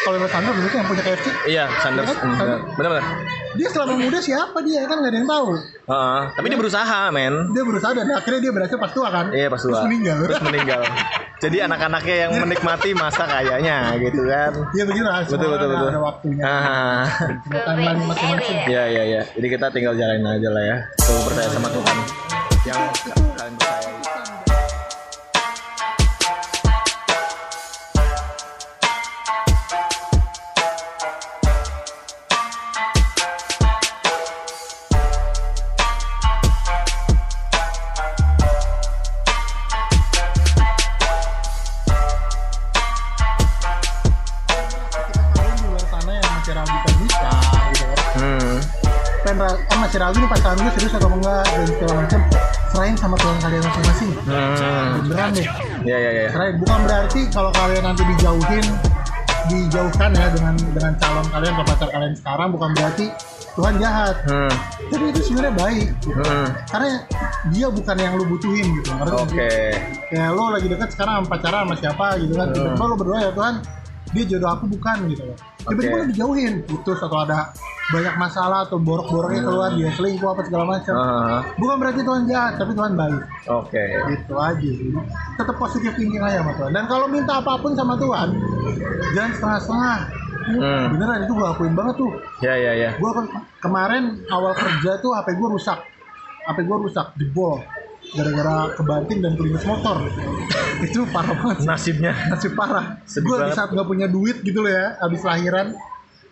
Colonel 0.00 0.28
Sanders 0.28 0.54
dulu 0.54 0.68
yang 0.70 0.86
punya 0.86 1.02
KFC 1.02 1.26
Iya, 1.46 1.64
Sanders. 1.78 2.08
Iya 2.08 2.16
kan? 2.16 2.28
Hmm, 2.30 2.58
benar 2.74 2.90
benar. 2.92 3.04
dia 3.50 3.68
selama 3.68 3.94
muda 3.96 4.18
siapa 4.18 4.58
dia 4.60 4.80
kan 4.84 4.96
nggak 4.96 5.08
ada 5.08 5.18
yang 5.18 5.26
tahu 5.26 5.46
Heeh, 5.88 6.20
tapi 6.30 6.46
dia 6.46 6.58
berusaha, 6.58 7.00
men. 7.08 7.34
dia 7.50 7.62
berusaha 7.62 7.92
dan 7.92 8.06
akhirnya 8.10 8.40
dia 8.40 8.52
berhasil 8.52 8.76
pas 8.76 8.90
tua 8.90 9.08
kan 9.08 9.26
Iya 9.30 9.48
pas 9.48 9.58
tua. 9.58 9.72
terus 9.72 9.84
meninggal 9.84 10.16
Terus 10.22 10.42
meninggal. 10.42 10.80
Jadi 11.38 11.56
anak-anaknya 11.60 12.16
yang 12.18 12.32
menikmati 12.36 12.90
masa 12.92 13.22
kayanya 13.24 13.94
gitu 13.96 14.20
kan. 14.24 14.52
Iya 14.70 14.84
begitu 14.84 15.04
lah 15.04 15.22
Betul 15.22 15.48
betul 15.48 15.68
betul. 15.68 15.88
ada 15.88 16.00
waktunya 16.02 16.42
Ah. 16.42 17.04
Punya 17.40 17.62
timeline 17.64 18.00
masing-masing 18.04 18.58
Iya 18.66 18.82
iya 18.86 19.02
iya. 19.06 19.20
Jadi 19.28 19.46
kita 19.48 19.66
tinggal 19.70 19.94
jalanin 19.94 20.26
aja 20.28 20.48
lah 20.50 20.62
ya. 20.62 20.76
Tuh 20.98 21.18
percaya 21.24 21.48
sama 21.48 21.68
Tuhan. 21.68 21.96
Yang 22.64 22.80
kalian 23.00 23.54
percaya. 23.54 23.87
Masih 49.98 50.06
ragu 50.06 50.22
nih 50.22 50.30
pacaran 50.30 50.56
gue 50.56 50.72
serius 50.78 50.94
atau 50.94 51.10
enggak 51.10 51.42
dan 51.44 51.66
segala 51.66 51.92
macam 51.98 52.20
serahin 52.70 52.96
sama 52.96 53.16
Tuhan 53.18 53.36
kalian 53.42 53.62
masing-masing 53.66 54.10
Hmm. 54.22 54.90
beneran 55.02 55.30
deh 55.34 55.46
Iya 55.80 55.96
iya 55.98 56.10
iya. 56.12 56.26
serahin 56.30 56.54
bukan 56.56 56.78
berarti 56.86 57.20
kalau 57.28 57.50
kalian 57.50 57.82
nanti 57.82 58.02
dijauhin 58.06 58.66
dijauhkan 59.48 60.10
ya 60.12 60.26
dengan 60.30 60.54
dengan 60.70 60.92
calon 60.94 61.26
kalian 61.26 61.52
atau 61.52 61.66
pacar 61.66 61.88
kalian 61.90 62.14
sekarang 62.14 62.48
bukan 62.52 62.70
berarti 62.72 63.06
Tuhan 63.58 63.74
jahat 63.76 64.14
Hmm. 64.22 64.52
tapi 64.86 65.04
itu 65.10 65.20
sebenarnya 65.24 65.54
baik 65.56 65.86
gitu. 65.98 66.22
Hmm. 66.22 66.46
karena 66.70 66.88
dia 67.50 67.66
bukan 67.68 67.96
yang 67.98 68.12
lu 68.14 68.24
butuhin 68.28 68.66
gitu 68.78 68.90
Oke. 68.94 69.34
sih? 69.50 69.74
kayak 70.08 70.30
lo 70.30 70.54
lagi 70.54 70.66
deket 70.68 70.94
sekarang 70.94 71.26
pacaran 71.26 71.66
sama 71.66 71.74
siapa 71.74 72.06
gitu 72.22 72.32
kan 72.32 72.46
tiba-tiba 72.48 72.84
lo 72.84 72.94
berdoa 72.94 73.18
ya 73.18 73.30
Tuhan 73.34 73.54
dia 74.12 74.24
jodoh 74.24 74.50
aku 74.52 74.64
bukan 74.70 75.08
gitu 75.12 75.22
loh. 75.28 75.36
Tiba-tiba 75.68 75.94
lo 76.00 76.04
dijauhin 76.08 76.54
putus 76.64 76.98
atau 77.00 77.18
ada 77.22 77.52
banyak 77.88 78.14
masalah 78.20 78.68
atau 78.68 78.76
borok-boroknya 78.76 79.40
keluar 79.48 79.72
dia 79.72 79.88
selingkuh 79.96 80.28
apa 80.28 80.42
segala 80.44 80.64
macam. 80.68 80.92
Ah, 80.92 81.40
bukan 81.56 81.76
berarti 81.80 82.00
Tuhan 82.04 82.22
jahat 82.28 82.52
tapi 82.60 82.72
Tuhan 82.76 82.92
baik. 82.96 83.22
Oke. 83.48 83.84
gitu 84.12 84.34
aja. 84.36 84.70
Sih 84.76 84.92
tetap 85.40 85.56
positif 85.56 85.92
thinking 85.96 86.20
aja 86.20 86.44
sama 86.44 86.52
Tuhan. 86.56 86.70
Dan 86.76 86.84
kalau 86.84 87.06
minta 87.08 87.40
apa 87.40 87.56
pun 87.60 87.72
sama 87.72 87.96
Tuhan 87.96 88.28
jangan 89.16 89.32
setengah-setengah. 89.36 89.98
Hmm. 90.48 90.96
beneran 90.96 91.28
itu 91.28 91.32
gue 91.36 91.44
akuin 91.44 91.76
banget 91.76 92.00
tuh. 92.00 92.12
Ya 92.40 92.56
ya 92.56 92.72
ya. 92.72 92.90
gue 92.96 93.10
kemarin 93.60 94.24
awal 94.32 94.56
kerja 94.56 94.96
tuh 95.04 95.12
HP 95.12 95.36
gue 95.36 95.48
rusak. 95.52 95.76
HP 96.48 96.64
gue 96.64 96.76
rusak 96.88 97.12
jebol 97.20 97.60
gara-gara 98.10 98.56
kebanting 98.72 99.18
dan 99.20 99.32
kelimis 99.34 99.64
motor 99.64 100.00
itu 100.86 101.04
parah 101.08 101.34
banget 101.34 101.56
sih. 101.60 101.68
Nasibnya. 101.68 102.12
nasib 102.28 102.52
parah 102.54 102.96
gue 103.02 103.36
di 103.38 103.52
saat 103.52 103.68
gak 103.68 103.84
punya 103.84 104.06
duit 104.06 104.40
gitu 104.40 104.60
loh 104.60 104.70
ya 104.70 104.96
habis 104.98 105.20
lahiran 105.20 105.76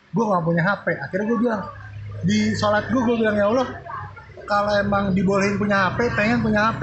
gue 0.08 0.24
gak 0.24 0.42
punya 0.42 0.62
HP 0.62 0.86
akhirnya 0.96 1.26
gue 1.26 1.38
bilang 1.38 1.62
di 2.22 2.38
sholat 2.52 2.88
gue 2.88 3.02
gue 3.02 3.16
bilang 3.18 3.36
ya 3.36 3.46
Allah 3.46 3.68
kalau 4.42 4.72
emang 4.72 5.10
dibolehin 5.12 5.56
punya 5.56 5.90
HP 5.90 6.14
pengen 6.14 6.40
punya 6.40 6.70
HP 6.70 6.82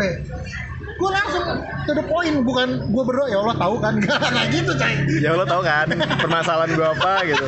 gue 0.93 1.09
langsung 1.09 1.43
to 1.83 1.91
the 1.91 2.05
point 2.05 2.43
bukan 2.43 2.85
gue 2.85 3.03
berdoa 3.03 3.25
ya 3.25 3.39
Allah 3.39 3.55
tahu 3.57 3.75
kan 3.79 3.97
gak 4.03 4.19
kayak 4.21 4.49
gitu 4.51 4.71
coy 4.71 4.93
Ya 5.17 5.33
lo 5.33 5.43
tau 5.43 5.59
kan 5.59 5.89
permasalahan 5.89 6.69
gua 6.75 6.93
apa 6.93 7.13
gitu. 7.25 7.47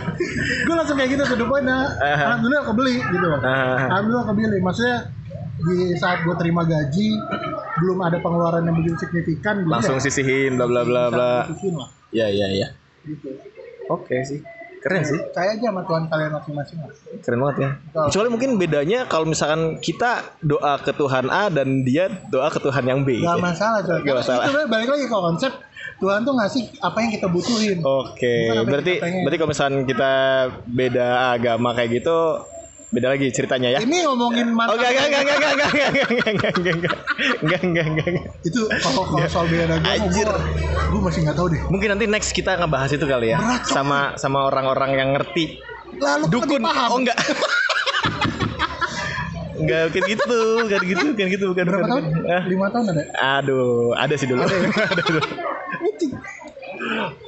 gue 0.66 0.74
langsung 0.74 0.94
kayak 0.94 1.10
gitu 1.10 1.22
to 1.24 1.34
the 1.34 1.46
point 1.46 1.64
nah, 1.64 1.88
Aha. 1.96 2.24
alhamdulillah 2.28 2.64
kebeli 2.66 2.94
gitu 3.00 3.24
loh 3.24 3.40
Ah. 3.40 3.88
alhamdulillah 3.88 4.26
kebeli 4.28 4.58
maksudnya 4.60 4.96
di 5.64 5.96
saat 5.96 6.22
gue 6.22 6.34
terima 6.36 6.62
gaji 6.62 7.16
belum 7.80 7.98
ada 8.04 8.18
pengeluaran 8.20 8.62
yang 8.68 8.76
begitu 8.76 8.96
signifikan 9.00 9.64
gitu 9.64 9.70
Langsung 9.72 9.98
ya, 9.98 10.04
sisihin 10.04 10.60
bla 10.60 10.66
bla 10.68 10.82
bla 10.84 11.02
bla. 11.10 11.32
Ya 12.14 12.30
ya 12.30 12.48
ya. 12.52 12.68
gitu 13.04 13.34
Oke 13.90 14.24
sih. 14.24 14.40
Keren 14.84 15.00
sih. 15.00 15.16
percaya 15.16 15.56
aja 15.56 15.72
sama 15.72 15.80
Tuhan 15.88 16.02
kalian 16.12 16.32
masing-masing 16.36 16.76
Keren 17.24 17.38
banget 17.40 17.56
ya. 17.56 17.70
Kecuali 18.04 18.28
mungkin 18.28 18.50
bedanya 18.60 19.08
kalau 19.08 19.24
misalkan 19.24 19.80
kita 19.80 20.36
doa 20.44 20.76
ke 20.76 20.92
Tuhan 20.92 21.32
A 21.32 21.48
dan 21.48 21.88
dia 21.88 22.12
doa 22.28 22.52
ke 22.52 22.60
Tuhan 22.60 22.84
yang 22.84 23.00
B. 23.00 23.24
Gak 23.24 23.40
masalah 23.40 23.80
coy. 23.80 24.04
Gak 24.04 24.16
masalah. 24.20 24.44
Itu 24.44 24.60
balik 24.68 24.88
lagi 24.92 25.04
ke 25.08 25.16
konsep 25.16 25.52
Tuhan 26.04 26.20
tuh 26.28 26.34
ngasih 26.36 26.62
apa 26.84 26.96
yang 27.00 27.10
kita 27.16 27.26
butuhin. 27.32 27.78
Oke, 27.80 28.52
yang 28.52 28.68
berarti 28.68 29.00
berarti 29.00 29.36
kalau 29.40 29.50
misalkan 29.56 29.78
kita 29.88 30.12
beda 30.68 31.32
agama 31.32 31.72
kayak 31.72 32.04
gitu 32.04 32.44
Beda 32.94 33.10
lagi 33.10 33.26
ceritanya 33.34 33.74
ya. 33.74 33.78
Ini 33.82 34.06
ngomongin 34.06 34.54
Oh 34.54 34.56
mantan. 34.56 34.78
enggak 34.78 34.90
enggak 34.94 35.06
enggak 35.10 35.22
enggak 35.24 35.34
enggak 35.34 35.50
enggak 35.50 35.68
enggak 35.74 35.90
enggak 35.90 36.30
enggak 36.30 36.52
enggak 36.54 36.54
enggak 36.54 36.94
enggak 37.42 37.60
enggak 37.66 37.84
enggak 37.90 38.06
enggak 38.06 38.24
Itu 38.46 38.60
kalau 38.70 39.02
kalau 39.02 39.26
soal 39.26 39.46
beda 39.50 39.64
agama 39.66 39.90
Anjir. 39.90 40.28
gua, 40.30 40.38
gua 40.88 41.00
masih 41.04 41.20
nggak 41.26 41.36
tahu 41.36 41.46
deh. 41.50 41.60
Mungkin 41.66 41.88
nanti 41.90 42.04
next 42.06 42.30
kita 42.30 42.54
ngebahas 42.54 42.90
itu 42.90 43.02
kali 43.04 43.34
ya 43.34 43.38
Berat, 43.42 43.62
sama 43.66 43.98
sama 44.14 44.46
orang-orang 44.46 44.90
yang 44.94 45.08
ngerti 45.10 45.58
Lalu 45.94 46.22
kan 46.22 46.30
dukun. 46.30 46.60
paham. 46.62 46.88
Oh 46.88 46.98
enggak. 47.02 47.18
Enggak 49.54 49.82
bukan 49.88 50.02
gitu, 50.10 50.38
bukan 50.60 50.80
gitu, 50.82 51.04
bukan 51.14 51.26
gitu, 51.30 51.44
bukan. 51.50 51.64
Berapa 51.64 51.78
bukan, 51.80 51.90
tahun? 51.90 52.04
bukan. 52.10 52.30
Ah, 52.30 52.42
Lima 52.44 52.66
tahun 52.68 52.84
ada. 52.90 53.02
Aduh, 53.38 53.94
ada 53.94 54.14
sih 54.14 54.26
dulu. 54.26 54.42
Ada 54.42 54.54
ya? 54.54 54.68
Ada 54.70 55.02
dulu. 55.02 55.20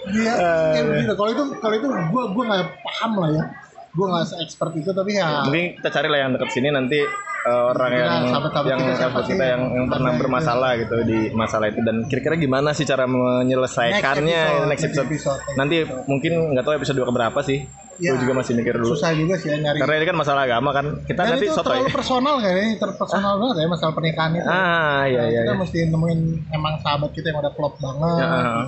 Eh. 0.07 0.73
kayak 0.75 0.85
begitu. 0.85 1.13
Kalau 1.15 1.31
itu 1.31 1.43
kalau 1.59 1.75
itu 1.75 1.87
gua 2.11 2.23
gua 2.31 2.45
nggak 2.47 2.63
paham 2.83 3.13
lah 3.17 3.31
ya. 3.33 3.45
Gua 3.97 4.07
nggak 4.13 4.27
se-expert 4.29 4.73
itu 4.77 4.93
tapi 4.93 5.11
ya 5.13 5.43
Mungkin 5.43 5.81
kita 5.81 5.89
cari 5.91 6.07
lah 6.07 6.19
yang 6.21 6.31
dekat 6.33 6.51
sini 6.53 6.69
nanti 6.69 7.01
eh, 7.43 7.63
orang 7.65 7.91
Iya, 7.91 8.05
yang 8.05 8.15
sahabat-sahabat 8.29 8.69
yang 8.69 8.81
kita 8.83 8.97
sahabat 8.99 9.25
kita 9.25 9.45
yang, 9.47 9.63
yang 9.73 9.87
pernah 9.89 10.11
ada 10.13 10.19
bermasalah 10.19 10.71
gitu 10.77 10.97
di 11.03 11.19
masalah 11.33 11.67
itu 11.67 11.81
dan 11.81 11.97
kira-kira 12.05 12.35
gimana 12.37 12.71
sih 12.71 12.85
cara 12.85 13.07
menyelesaikannya 13.07 14.69
Next 14.69 14.85
episode, 14.85 15.09
next 15.09 15.09
episode, 15.09 15.09
next 15.09 15.23
episode. 15.41 15.57
nanti 15.57 15.77
mungkin 16.05 16.33
nggak 16.53 16.65
tahu 16.65 16.75
episode 16.77 16.97
dua 16.97 17.09
keberapa 17.09 17.41
sih 17.41 17.61
Ya, 17.97 18.13
gue 18.13 18.29
juga 18.29 18.37
masih 18.37 18.53
mikir 18.53 18.77
dulu 18.77 18.93
susah 18.93 19.17
juga 19.17 19.41
sih 19.41 19.49
ya 19.49 19.57
nyari. 19.57 19.81
karena 19.81 19.95
ini 19.97 20.05
kan 20.05 20.17
masalah 20.21 20.45
agama 20.45 20.69
kan 20.69 21.01
kita 21.09 21.17
Dan 21.17 21.33
nanti 21.33 21.49
itu 21.49 21.57
soto 21.57 21.65
terlalu 21.65 21.89
ya 21.89 21.97
personal 21.97 22.35
kayaknya, 22.37 22.77
terpersonal 22.77 23.35
banget 23.41 23.57
ya 23.57 23.67
masalah 23.73 23.93
pernikahan 23.97 24.31
itu. 24.37 24.45
ah 24.45 25.03
iya 25.09 25.23
iya, 25.33 25.41
kita 25.41 25.55
iya. 25.57 25.61
mesti 25.65 25.79
nemuin 25.89 26.21
emang 26.53 26.75
sahabat 26.85 27.11
kita 27.17 27.33
yang 27.33 27.41
udah 27.41 27.53
klop 27.57 27.73
banget. 27.81 28.17
Ya, 28.21 28.27
ah. 28.29 28.65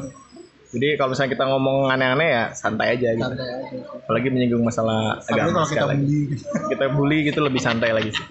Jadi 0.69 0.95
kalau 0.95 1.11
misalnya 1.11 1.33
kita 1.33 1.45
ngomong 1.47 1.89
aneh-aneh 1.89 2.29
ya 2.29 2.45
santai 2.53 2.93
aja 2.93 3.09
gitu 3.11 3.25
Santai 3.25 3.49
aja. 3.49 3.77
apalagi 3.99 4.29
menyinggung 4.29 4.61
masalah 4.61 5.17
Tapi 5.19 5.33
agama 5.35 5.51
kalau 5.57 5.69
kita 5.69 5.85
lagi. 5.87 5.97
beli 5.99 6.21
kita 6.69 6.85
bully 6.91 7.19
gitu 7.25 7.41
lebih 7.41 7.59
santai 7.59 7.91
lagi 7.91 8.11
sih 8.11 8.27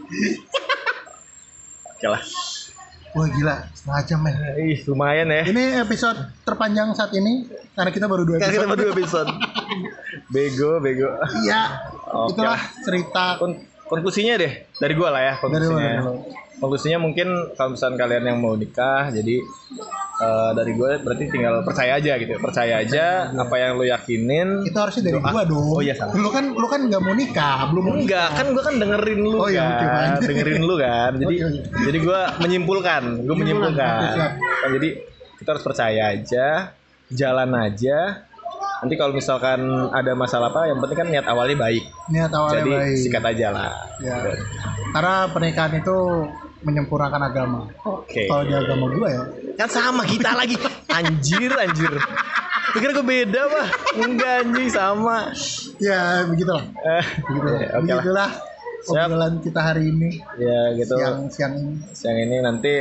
oke 1.88 2.08
lah 2.08 2.22
Wah 3.10 3.26
gila, 3.26 3.56
setengah 3.74 4.02
jam 4.06 4.20
men. 4.22 4.36
ih 4.62 4.78
lumayan 4.86 5.26
ya 5.28 5.42
Ini 5.44 5.82
episode 5.82 6.20
terpanjang 6.44 6.94
saat 6.94 7.10
ini 7.12 7.50
karena 7.74 7.90
kita 7.90 8.06
baru 8.06 8.22
dua 8.22 8.38
Kan 8.38 8.46
kita 8.46 8.62
episode. 8.62 8.70
berdua 8.70 8.90
episode. 8.94 9.30
Bego, 10.34 10.72
bego. 10.78 11.10
Iya, 11.42 11.62
Oke 12.06 12.36
itulah 12.36 12.54
lah. 12.54 12.62
cerita 12.78 13.26
Kon- 13.40 13.58
konklusinya 13.88 14.34
deh 14.36 14.54
dari 14.74 14.94
gua 14.94 15.10
lah 15.10 15.22
ya 15.24 15.34
konklusinya. 15.40 15.92
dari. 16.00 16.46
Konklusinya 16.58 16.98
mungkin 16.98 17.28
kalau 17.54 17.78
misalnya 17.78 17.98
kalian 18.00 18.24
yang 18.26 18.38
mau 18.38 18.58
nikah, 18.58 19.14
jadi 19.14 19.38
eh, 20.18 20.52
dari 20.52 20.74
gue 20.74 20.92
berarti 20.98 21.30
tinggal 21.30 21.62
percaya 21.62 22.02
aja 22.02 22.18
gitu. 22.18 22.34
Percaya 22.36 22.82
aja 22.82 23.06
apa 23.30 23.56
yang 23.56 23.78
lu 23.78 23.86
yakinin. 23.86 24.66
Itu 24.66 24.74
harusnya 24.74 25.06
dari 25.06 25.22
gua 25.22 25.46
dong. 25.46 25.70
Oh 25.70 25.86
iya 25.86 25.94
salah. 25.94 26.18
Lu 26.18 26.34
kan 26.34 26.50
lu 26.50 26.66
kan 26.66 26.82
nggak 26.82 26.98
mau 26.98 27.14
nikah, 27.14 27.70
belum 27.70 27.84
mau 27.84 27.94
nikah. 27.94 28.34
Enggak, 28.34 28.42
kan 28.42 28.46
gua 28.50 28.64
kan 28.66 28.76
dengerin 28.82 29.20
lu 29.22 29.32
Oh, 29.38 29.50
iya, 29.54 29.70
kan. 29.70 30.10
Dengerin 30.20 30.62
lu 30.66 30.76
kan. 30.82 31.12
Jadi 31.22 31.36
Oke, 31.38 31.46
oke. 31.46 31.62
jadi 31.86 31.98
gua 32.02 32.20
menyimpulkan, 32.42 33.02
gua 33.22 33.36
Menyimpulkan, 33.38 33.78
menyimpulkan. 33.78 33.98
oke, 34.02 34.16
siap. 34.18 34.32
Kan 34.42 34.70
jadi 34.82 34.90
kita 35.38 35.50
harus 35.54 35.62
percaya 35.64 36.02
aja, 36.10 36.48
jalan 37.08 37.50
aja. 37.54 37.98
Nanti 38.78 38.94
kalau 38.94 39.12
misalkan 39.12 39.60
ada 39.90 40.12
masalah 40.14 40.48
apa, 40.48 40.66
yang 40.66 40.78
penting 40.78 40.98
kan 40.98 41.08
niat 41.08 41.26
awalnya 41.26 41.58
baik. 41.60 41.84
Niat 42.08 42.30
awalnya 42.30 42.56
Jadi 42.60 42.72
baik. 42.72 42.98
sikat 43.00 43.24
aja 43.26 43.48
lah. 43.50 43.72
Ya. 43.98 44.16
Karena 44.90 45.16
pernikahan 45.28 45.74
itu 45.76 45.98
menyempurnakan 46.60 47.22
agama. 47.24 47.60
Oke. 47.84 48.26
Kalau 48.26 48.44
di 48.44 48.54
agama 48.54 48.86
gua 48.90 49.08
ya, 49.08 49.24
Kan 49.56 49.68
sama 49.68 50.04
kita 50.04 50.34
lagi. 50.34 50.58
Anjir, 50.98 51.54
anjir. 51.54 51.94
Pikir 52.68 52.90
gue 52.92 53.06
beda, 53.06 53.42
Pak. 53.48 53.68
Enggak 53.98 54.34
anjing 54.44 54.68
sama. 54.68 55.30
ya 55.78 56.26
begitulah. 56.26 56.66
Eh, 56.78 57.06
Begitu. 57.24 57.48
ya, 57.48 57.68
oke 57.72 57.86
lah. 57.86 57.98
Begitulah 57.98 58.30
Siap. 58.80 59.06
obrolan 59.06 59.34
kita 59.40 59.60
hari 59.60 59.84
ini 59.88 60.10
Ya 60.38 60.60
gitu. 60.74 60.96
siang 60.96 61.20
siang 61.30 61.54
ini. 61.56 61.74
Siang 61.92 62.18
ini 62.20 62.36
nanti 62.40 62.74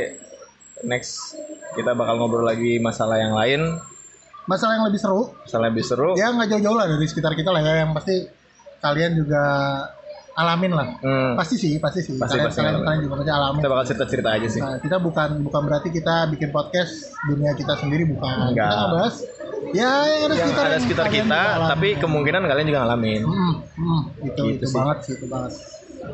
next 0.81 1.33
kita 1.73 1.93
bakal 1.93 2.17
ngobrol 2.17 2.43
lagi 2.43 2.77
masalah 2.77 3.17
yang 3.17 3.33
lain. 3.33 3.77
Masalah 4.47 4.73
yang 4.73 4.85
lebih 4.87 4.97
seru, 4.97 5.21
Masalah 5.37 5.65
lebih 5.67 5.83
seru. 5.83 6.09
ya 6.15 6.31
nggak 6.31 6.47
jauh-jauh 6.49 6.73
lah 6.73 6.87
dari 6.87 7.05
sekitar 7.05 7.35
kita 7.35 7.51
lah 7.51 7.59
ya. 7.59 7.73
Yang 7.83 7.91
pasti 7.93 8.15
kalian 8.79 9.11
juga 9.15 9.43
alamin 10.33 10.71
lah. 10.71 10.87
Hmm. 10.97 11.33
Pasti 11.35 11.55
sih, 11.57 11.75
pasti 11.77 11.99
sih. 11.99 12.15
Pasti, 12.15 12.37
kalian, 12.37 12.47
pasti 12.47 12.59
kalian, 12.61 12.81
kalian 12.81 13.01
juga 13.03 13.15
pasti 13.19 13.31
alamin. 13.33 13.59
Kita 13.59 13.69
bakal 13.69 13.85
cerita-cerita 13.85 14.29
aja 14.31 14.47
sih. 14.47 14.61
Nah, 14.61 14.77
kita 14.77 14.97
bukan 14.97 15.29
bukan 15.41 15.61
berarti 15.61 15.89
kita 15.89 16.15
bikin 16.29 16.49
podcast 16.49 16.91
dunia 17.25 17.51
kita 17.53 17.73
sendiri 17.75 18.07
bukan. 18.07 18.35
Enggak. 18.47 18.69
Kita 18.69 18.77
ngebahas 18.79 19.15
ya 19.67 19.91
yang 19.99 20.21
ada 20.23 20.31
Yang 20.31 20.39
sekitar 20.39 20.63
ada 20.63 20.77
sekitar 20.79 21.05
kita, 21.09 21.41
tapi 21.67 21.87
kemungkinan 21.97 22.41
kalian 22.41 22.65
juga 22.65 22.79
ngalamin. 22.81 23.21
Hmm, 23.25 23.53
hmm, 23.75 24.01
itu 24.23 24.41
Gitu 24.47 24.55
itu 24.55 24.65
sih. 24.65 24.75
banget 24.75 24.97
sih 25.03 25.13
itu 25.13 25.25
banget. 25.27 25.51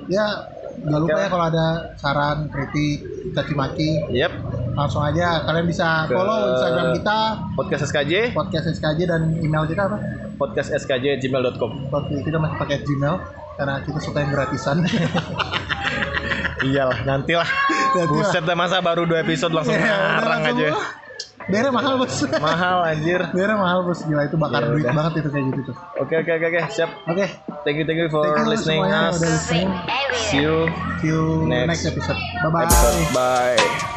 Ya 0.09 0.25
nggak 0.73 0.99
lupa 0.99 1.17
ya 1.17 1.27
kalau 1.29 1.45
ada 1.45 1.67
saran, 1.95 2.37
kritik, 2.49 2.97
caci 3.29 3.53
maki 3.53 3.89
Yep. 4.09 4.33
Langsung 4.73 5.01
aja 5.01 5.41
kalian 5.43 5.65
bisa 5.65 6.05
Ke- 6.05 6.13
follow 6.13 6.39
Instagram 6.51 6.87
kita 6.93 7.17
Podcast 7.53 7.81
SKJ, 7.85 8.13
podcast 8.33 8.65
SKJ 8.71 8.99
dan 9.05 9.21
email 9.37 9.63
kita 9.63 9.85
apa? 9.85 9.97
podcast 10.33 10.73
SKJ 10.75 11.19
gmail.com. 11.19 11.71
Oke, 11.87 12.15
kita 12.19 12.35
masih 12.35 12.57
pakai 12.57 12.81
Gmail 12.81 13.15
karena 13.53 13.75
kita 13.79 13.99
suka 13.99 14.17
yang 14.19 14.31
gratisan. 14.31 14.81
Iyalah, 16.65 16.99
nantilah. 17.03 17.45
Buset 18.07 18.41
dah 18.41 18.55
masa 18.55 18.79
baru 18.79 19.03
dua 19.03 19.21
episode 19.21 19.51
langsung 19.51 19.75
udah 19.75 19.85
ngarang 20.17 20.41
aja. 20.49 20.67
Daerah 21.43 21.69
mahal 21.69 21.99
bos. 21.99 22.23
Mahal 22.33 22.77
anjir. 22.87 23.19
Daerah 23.29 23.59
mahal 23.59 23.83
bos 23.83 23.99
gila 24.01 24.25
itu 24.25 24.39
bakar 24.39 24.63
Ya 24.63 24.67
duit 24.71 24.85
udah. 24.87 24.95
banget 24.95 25.13
itu 25.21 25.29
kayak 25.29 25.45
gitu 25.51 25.61
tuh. 25.69 25.75
Oke 25.99 26.15
oke 26.17 26.31
oke 26.33 26.45
oke, 26.49 26.59
siap. 26.71 26.89
Oke, 27.05 27.25
Thank 27.61 27.77
you 27.77 27.85
thank 27.85 27.99
you 27.99 28.07
for 28.07 28.23
thank 28.25 28.41
you 28.41 28.47
listening 28.49 28.81
us. 28.81 29.19
listening. 29.19 29.69
See 30.31 30.39
you 30.39 30.71
See 30.97 31.11
you 31.11 31.43
Next 31.45 31.83
next 31.83 31.93
episode. 31.93 32.17
Bye 32.41 32.49
bye. 32.49 32.63
episode. 32.63 32.97
Bye. 33.13 33.92